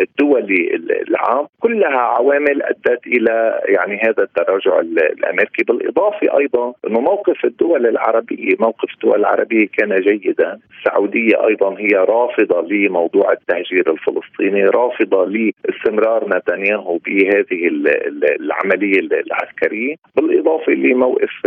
الدولي 0.00 0.80
العام 1.08 1.46
كلها 1.60 1.98
عوامل 1.98 2.62
أدت 2.62 3.06
إلى 3.06 3.60
يعني 3.64 4.00
هذا 4.02 4.22
التراجع 4.22 4.80
الأمريكي. 4.80 5.64
بالإضافة 5.68 6.38
أيضا 6.38 6.74
إنه 6.86 7.00
موقف 7.00 7.44
الدول 7.44 7.86
العربية 7.86 8.56
موقف 8.60 8.94
الدول 8.94 9.20
العربية 9.20 9.66
كان 9.78 9.96
جيدا. 10.00 10.58
السعودية 10.78 11.46
أيضا 11.46 11.78
هي 11.78 11.88
رافضة 11.94 12.62
لموضوع 12.62 13.32
التهجير 13.32 13.90
الفلسطيني 13.90 14.64
رافضة 14.64 15.24
لاستمرار 15.78 16.36
نتنياهو 16.36 16.98
بهذه 16.98 17.68
العملية 18.40 19.00
العسكرية 19.00 19.94
بالإضافة 20.16 20.72
لموقف 20.72 21.46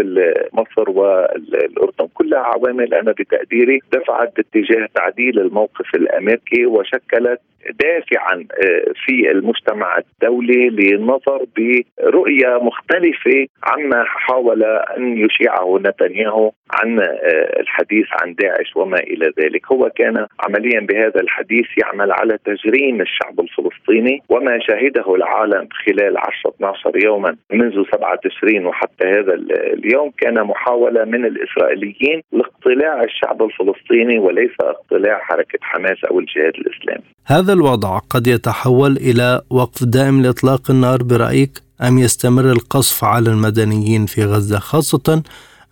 مصر 0.54 0.90
والأردن. 0.90 2.08
كلها 2.14 2.40
عوامل 2.40 2.94
أنا 2.94 3.12
بتقديري 3.12 3.80
دفعت 3.94 4.34
باتجاه 4.36 4.88
تعديل 4.96 5.40
الموقف 5.40 5.96
الأمريكي 5.96 6.66
وشكلت 6.66 7.40
دافعا 7.70 8.36
آه، 8.36 8.94
في 9.06 9.32
المجتمع 9.32 9.98
الدولي 9.98 10.70
للنظر 10.70 11.46
برؤية 11.58 12.60
مختلفة 12.62 13.48
عما 13.64 14.04
حاول 14.08 14.64
أن 14.98 15.18
يشيعه 15.18 15.78
نتنياهو 15.80 16.52
عن 16.74 17.00
آه، 17.00 17.60
الحديث 17.60 18.06
عن 18.22 18.34
داعش 18.34 18.76
وما 18.76 19.00
إلى 19.00 19.32
ذلك، 19.40 19.72
هو 19.72 19.90
كان 19.96 20.28
عمليا 20.40 20.80
بهذا 20.80 21.22
الحديث 21.22 21.66
يعمل 21.78 22.12
على 22.12 22.38
تجريم 22.46 23.02
الشعب 23.02 23.40
الفلسطيني 23.40 24.21
وما 24.30 24.60
شهده 24.68 25.16
العالم 25.16 25.68
خلال 25.86 26.18
10 26.18 26.50
12 26.56 27.06
يوما 27.06 27.36
منذ 27.54 27.84
7 27.92 28.20
تشرين 28.24 28.66
وحتى 28.66 29.08
هذا 29.08 29.34
اليوم 29.74 30.12
كان 30.18 30.44
محاولة 30.44 31.06
من 31.06 31.26
الإسرائيليين 31.26 32.22
لاقتلاع 32.32 33.04
الشعب 33.04 33.44
الفلسطيني 33.44 34.20
وليس 34.20 34.52
اقتلاع 34.62 35.20
حركة 35.20 35.60
حماس 35.62 35.98
أو 36.12 36.20
الجهاد 36.20 36.54
الإسلامي. 36.56 37.04
هذا 37.26 37.54
الوضع 37.54 37.98
قد 37.98 38.28
يتحول 38.28 38.92
إلى 38.92 39.42
وقف 39.50 39.84
دائم 39.84 40.22
لإطلاق 40.22 40.72
النار 40.72 41.04
برأيك؟ 41.04 41.52
أم 41.88 41.98
يستمر 41.98 42.52
القصف 42.52 43.04
على 43.04 43.30
المدنيين 43.30 44.06
في 44.06 44.24
غزة؟ 44.24 44.60
خاصة 44.60 45.24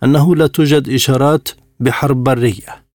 أنه 0.04 0.36
لا 0.36 0.46
توجد 0.46 0.88
إشارات 0.88 1.48
بحرب 1.80 2.24
برية. 2.24 2.70
حتى 2.70 2.89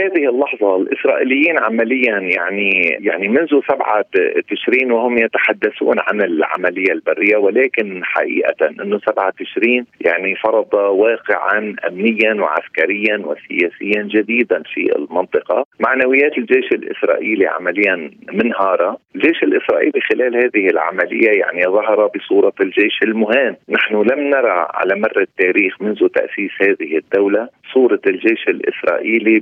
هذه 0.00 0.28
اللحظة 0.28 0.76
الإسرائيليين 0.76 1.58
عمليا 1.58 2.18
يعني 2.18 2.70
يعني 3.00 3.28
منذ 3.28 3.60
سبعة 3.70 4.04
تشرين 4.50 4.92
وهم 4.92 5.18
يتحدثون 5.18 5.96
عن 5.98 6.22
العملية 6.22 6.92
البرية 6.92 7.36
ولكن 7.36 8.04
حقيقة 8.04 8.66
أنه 8.82 8.98
سبعة 8.98 9.32
تشرين 9.38 9.86
يعني 10.00 10.34
فرض 10.36 10.74
واقعا 10.74 11.76
أمنيا 11.88 12.34
وعسكريا 12.34 13.22
وسياسيا 13.24 14.02
جديدا 14.02 14.62
في 14.74 14.96
المنطقة. 14.96 15.64
معنويات 15.80 16.38
الجيش 16.38 16.72
الإسرائيلي 16.72 17.46
عمليا 17.46 18.10
منهارة. 18.32 18.98
الجيش 19.14 19.42
الإسرائيلي 19.42 20.00
خلال 20.00 20.36
هذه 20.36 20.66
العملية 20.66 21.30
يعني 21.40 21.64
ظهر 21.64 22.06
بصورة 22.06 22.52
الجيش 22.60 22.98
المهان. 23.02 23.56
نحن 23.68 23.94
لم 23.94 24.20
نرى 24.20 24.66
على 24.74 25.00
مر 25.00 25.20
التاريخ 25.20 25.82
منذ 25.82 26.08
تأسيس 26.08 26.50
هذه 26.60 26.96
الدولة 26.96 27.48
صورة 27.74 28.00
الجيش 28.06 28.48
الإسرائيلي 28.48 29.40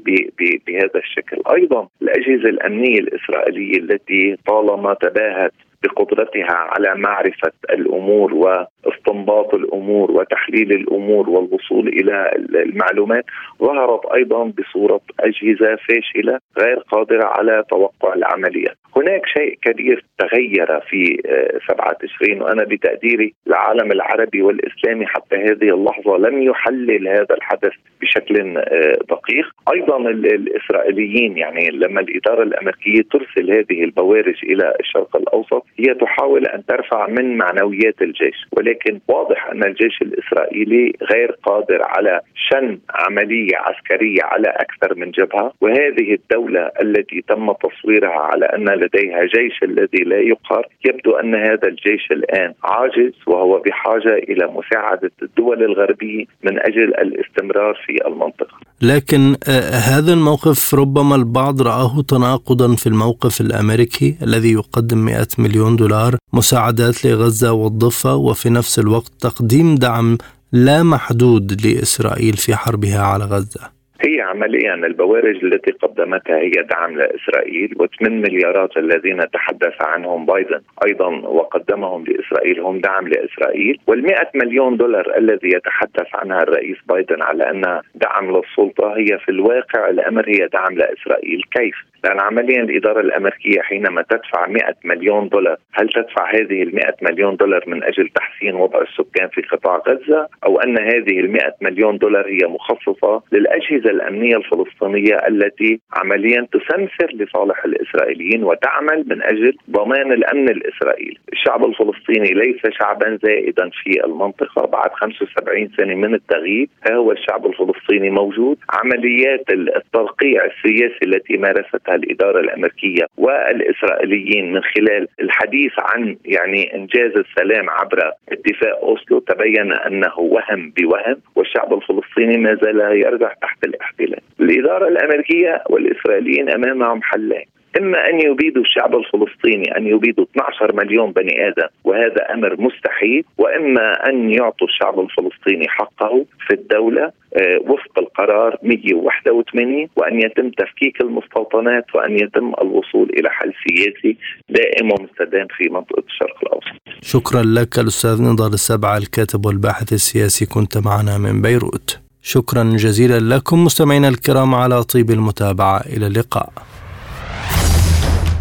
بهذا 0.66 0.98
الشكل. 1.04 1.42
أيضا 1.57 1.88
الأجهزة 2.02 2.48
الأمنية 2.48 2.98
الإسرائيلية 2.98 3.78
التي 3.78 4.37
طالما 4.46 4.94
تباهت 4.94 5.52
بقدرتها 5.85 6.55
على 6.55 6.94
معرفة 6.94 7.53
الأمور 7.70 8.35
واستنباط 8.35 9.55
الأمور 9.55 10.11
وتحليل 10.11 10.73
الأمور 10.73 11.31
والوصول 11.31 11.88
إلى 11.88 12.31
المعلومات 12.55 13.25
ظهرت 13.62 14.07
أيضا 14.07 14.53
بصورة 14.59 15.01
أجهزة 15.20 15.77
فاشلة 15.88 16.38
غير 16.59 16.79
قادرة 16.79 17.25
على 17.25 17.64
توقع 17.70 18.14
العمليات. 18.14 18.77
هناك 18.97 19.27
شيء 19.27 19.59
كبير 19.62 20.05
تغير 20.18 20.81
في 20.81 21.23
7 21.68 21.90
آه، 21.90 21.97
تشرين 22.01 22.42
وأنا 22.42 22.64
بتقديري 22.64 23.35
العالم 23.47 23.92
العربي 23.92 24.42
والإسلامي 24.42 25.07
حتى 25.07 25.37
هذه 25.37 25.75
اللحظة 25.75 26.16
لم 26.16 26.42
يحلل 26.42 27.09
هذا 27.09 27.35
الحدث 27.35 27.73
بشكل 28.01 28.59
آه، 28.59 28.92
دقيق، 29.11 29.47
أيضا 29.75 29.97
الإسرائيليين 29.97 31.38
يعني 31.38 31.70
لما 31.70 32.01
الإدارة 32.01 32.42
الأمريكية 32.42 33.03
ترسل 33.12 33.51
هذه 33.51 33.85
البوارج 33.85 34.37
إلى 34.44 34.75
الشرق 34.81 35.16
الأوسط 35.16 35.66
هي 35.79 35.95
تحاول 35.95 36.47
أن 36.47 36.67
ترفع 36.67 37.07
من 37.07 37.37
معنويات 37.37 38.03
الجيش 38.03 38.47
ولكن 38.53 39.01
واضح 39.09 39.47
أن 39.47 39.65
الجيش 39.65 40.03
الإسرائيلي 40.03 40.93
غير 41.13 41.31
قادر 41.43 41.81
على 41.85 42.21
شن 42.49 42.79
عملية 42.91 43.57
عسكرية 43.57 44.23
على 44.23 44.49
أكثر 44.49 44.95
من 44.95 45.11
جبهة 45.11 45.53
وهذه 45.61 46.15
الدولة 46.15 46.71
التي 46.83 47.25
تم 47.29 47.53
تصويرها 47.53 48.21
على 48.31 48.47
أن 48.47 48.69
لديها 48.69 49.25
جيش 49.25 49.63
الذي 49.63 50.05
لا 50.05 50.19
يقهر 50.19 50.67
يبدو 50.85 51.11
أن 51.13 51.35
هذا 51.35 51.69
الجيش 51.69 52.11
الآن 52.11 52.55
عاجز 52.65 53.13
وهو 53.27 53.59
بحاجة 53.59 54.15
إلى 54.15 54.47
مساعدة 54.47 55.11
الدول 55.23 55.63
الغربية 55.65 56.25
من 56.43 56.59
أجل 56.59 56.95
الاستمرار 56.95 57.75
في 57.87 58.07
المنطقة. 58.07 58.57
لكن 58.83 59.35
آه، 59.49 59.79
هذا 59.91 60.13
الموقف 60.13 60.75
ربما 60.75 61.17
البعض 61.17 61.63
رآه 61.63 62.03
تناقضا 62.09 62.77
في 62.77 62.87
الموقف 62.87 63.41
الأمريكي 63.41 64.17
الذي 64.23 64.53
يقدم 64.53 64.99
100 64.99 65.27
مليون 65.39 65.63
دولار 65.70 66.16
مساعدات 66.33 67.05
لغزة 67.05 67.53
والضفة 67.53 68.14
وفي 68.14 68.50
نفس 68.50 68.79
الوقت 68.79 69.12
تقديم 69.20 69.74
دعم 69.74 70.18
لا 70.53 70.83
محدود 70.83 71.66
لإسرائيل 71.66 72.37
في 72.37 72.57
حربها 72.57 73.00
على 73.00 73.24
غزة. 73.24 73.74
هي 74.07 74.21
عمليا 74.21 74.75
البوارج 74.75 75.45
التي 75.45 75.71
قدمتها 75.71 76.38
هي 76.38 76.51
دعم 76.51 76.97
لإسرائيل 76.97 77.75
و8 77.83 78.11
مليارات 78.11 78.77
الذين 78.77 79.31
تحدث 79.31 79.75
عنهم 79.83 80.27
بايدن 80.27 80.61
أيضا 80.87 81.09
وقدمهم 81.09 82.05
لإسرائيل 82.05 82.61
هم 82.61 82.81
دعم 82.81 83.09
لإسرائيل 83.09 83.79
وال100 83.90 84.27
مليون 84.35 84.77
دولار 84.77 85.19
الذي 85.19 85.49
يتحدث 85.49 86.14
عنها 86.14 86.38
الرئيس 86.38 86.77
بايدن 86.88 87.23
على 87.23 87.51
انها 87.51 87.83
دعم 87.95 88.37
للسلطة 88.37 88.97
هي 88.97 89.19
في 89.19 89.29
الواقع 89.29 89.88
الأمر 89.88 90.29
هي 90.29 90.49
دعم 90.53 90.79
لإسرائيل 90.79 91.43
كيف؟ 91.51 91.75
لأن 92.05 92.21
عمليا 92.21 92.62
الإدارة 92.62 93.01
الأمريكية 93.01 93.61
حينما 93.61 94.03
تدفع 94.03 94.47
100 94.47 94.75
مليون 94.85 95.29
دولار 95.29 95.57
هل 95.73 95.88
تدفع 95.88 96.35
هذه 96.35 96.62
ال 96.62 96.75
100 96.75 96.95
مليون 97.03 97.37
دولار 97.37 97.64
من 97.67 97.85
أجل 97.85 98.09
تحسين 98.09 98.55
وضع 98.55 98.83
السكان 98.83 99.29
في 99.29 99.43
قطاع 99.43 99.83
غزة 99.88 100.29
أو 100.47 100.61
أن 100.61 100.79
هذه 100.79 101.21
ال 101.21 101.33
100 101.33 101.40
مليون 101.61 101.99
دولار 101.99 102.27
هي 102.29 102.49
مخصصة 102.49 103.23
للأجهزة 103.33 103.90
الأمنية 103.94 104.37
الفلسطينية 104.37 105.16
التي 105.28 105.80
عمليا 105.92 106.46
تسمسر 106.52 107.09
لصالح 107.14 107.64
الإسرائيليين 107.64 108.44
وتعمل 108.44 109.04
من 109.07 109.22
أجل 109.22 109.57
ضمان 109.70 110.12
الأمن 110.12 110.48
الإسرائيلي. 110.48 111.18
الشعب 111.33 111.64
الفلسطيني 111.64 112.28
ليس 112.35 112.62
شعبا 112.78 113.18
زائدا 113.22 113.70
في 113.83 114.04
المنطقة. 114.04 114.66
بعد 114.66 114.90
75 114.92 115.70
سنة 115.76 115.94
من 115.94 116.14
التغيير 116.14 116.68
ها 116.88 116.94
هو 116.94 117.12
الشعب 117.12 117.46
الفلسطيني 117.46 118.11
موجود. 118.11 118.57
عمليات 118.70 119.44
الترقيع 119.50 120.44
السياسي 120.44 121.04
التي 121.04 121.37
مارستها 121.37 121.94
الإدارة 121.94 122.40
الأمريكية 122.40 123.04
والإسرائيليين 123.18 124.52
من 124.52 124.62
خلال 124.62 125.09
الحديث 125.20 125.72
عن 125.78 126.16
يعني 126.24 126.74
إنجاز 126.74 127.12
السلام 127.16 127.70
عبر 127.70 128.12
اتفاق 128.33 128.78
أوسلو 128.83 129.18
تبين 129.18 129.72
أنه 129.72 130.18
وهم 130.18 130.72
بوهم 130.76 131.16
والشعب 131.37 131.74
الفلسطيني 131.74 132.37
ما 132.38 132.54
زال 132.62 132.80
يرجع 132.80 133.33
تحت 133.42 133.64
الاحتلال. 133.85 134.20
الإدارة 134.40 134.88
الأمريكية 134.88 135.62
والإسرائيليين 135.70 136.51
أمامهم 136.51 137.03
حلين 137.03 137.44
إما 137.81 137.99
أن 138.11 138.20
يبيدوا 138.20 138.62
الشعب 138.62 138.97
الفلسطيني 138.97 139.77
أن 139.77 139.87
يبيدوا 139.87 140.25
12 140.25 140.77
مليون 140.77 141.12
بني 141.12 141.49
آدم 141.49 141.68
وهذا 141.85 142.33
أمر 142.35 142.61
مستحيل 142.61 143.25
وإما 143.38 144.09
أن 144.09 144.31
يعطوا 144.31 144.66
الشعب 144.66 145.01
الفلسطيني 145.01 145.68
حقه 145.68 146.25
في 146.47 146.55
الدولة 146.55 147.12
آه، 147.37 147.59
وفق 147.59 147.99
القرار 147.99 148.59
181 148.62 149.88
وأن 149.97 150.20
يتم 150.20 150.51
تفكيك 150.51 151.01
المستوطنات 151.01 151.85
وأن 151.94 152.14
يتم 152.14 152.53
الوصول 152.62 153.11
إلى 153.18 153.31
حل 153.31 153.53
سياسي 153.68 154.16
دائم 154.49 154.92
ومستدام 154.92 155.47
في 155.57 155.68
منطقة 155.70 156.03
الشرق 156.07 156.37
الأوسط. 156.42 156.81
شكرا 157.03 157.42
لك 157.42 157.79
الأستاذ 157.79 158.23
نضال 158.23 158.53
السبعه 158.53 158.97
الكاتب 158.97 159.47
والباحث 159.47 159.92
السياسي 159.92 160.47
كنت 160.47 160.79
معنا 160.79 161.18
من 161.18 161.42
بيروت. 161.42 162.04
شكرا 162.27 162.65
جزيلا 162.65 163.37
لكم 163.37 163.65
مستمعينا 163.65 164.09
الكرام 164.09 164.55
على 164.55 164.85
طيب 164.85 165.11
المتابعة. 165.11 165.81
إلى 165.81 166.07
اللقاء. 166.07 166.53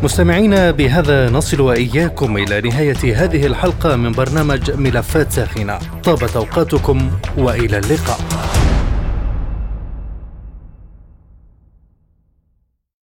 مستمعينا 0.04 0.72
بهذا 0.72 1.30
نصل 1.30 1.62
وإياكم 1.62 2.38
إلى 2.38 2.62
نهاية 2.62 3.24
هذه 3.24 3.46
الحلقة 3.46 3.96
من 3.96 4.12
برنامج 4.12 4.72
ملفات 4.72 5.32
ساخنة. 5.32 5.80
طابت 6.04 6.36
أوقاتكم 6.36 7.12
وإلى 7.38 7.78
اللقاء. 7.78 8.20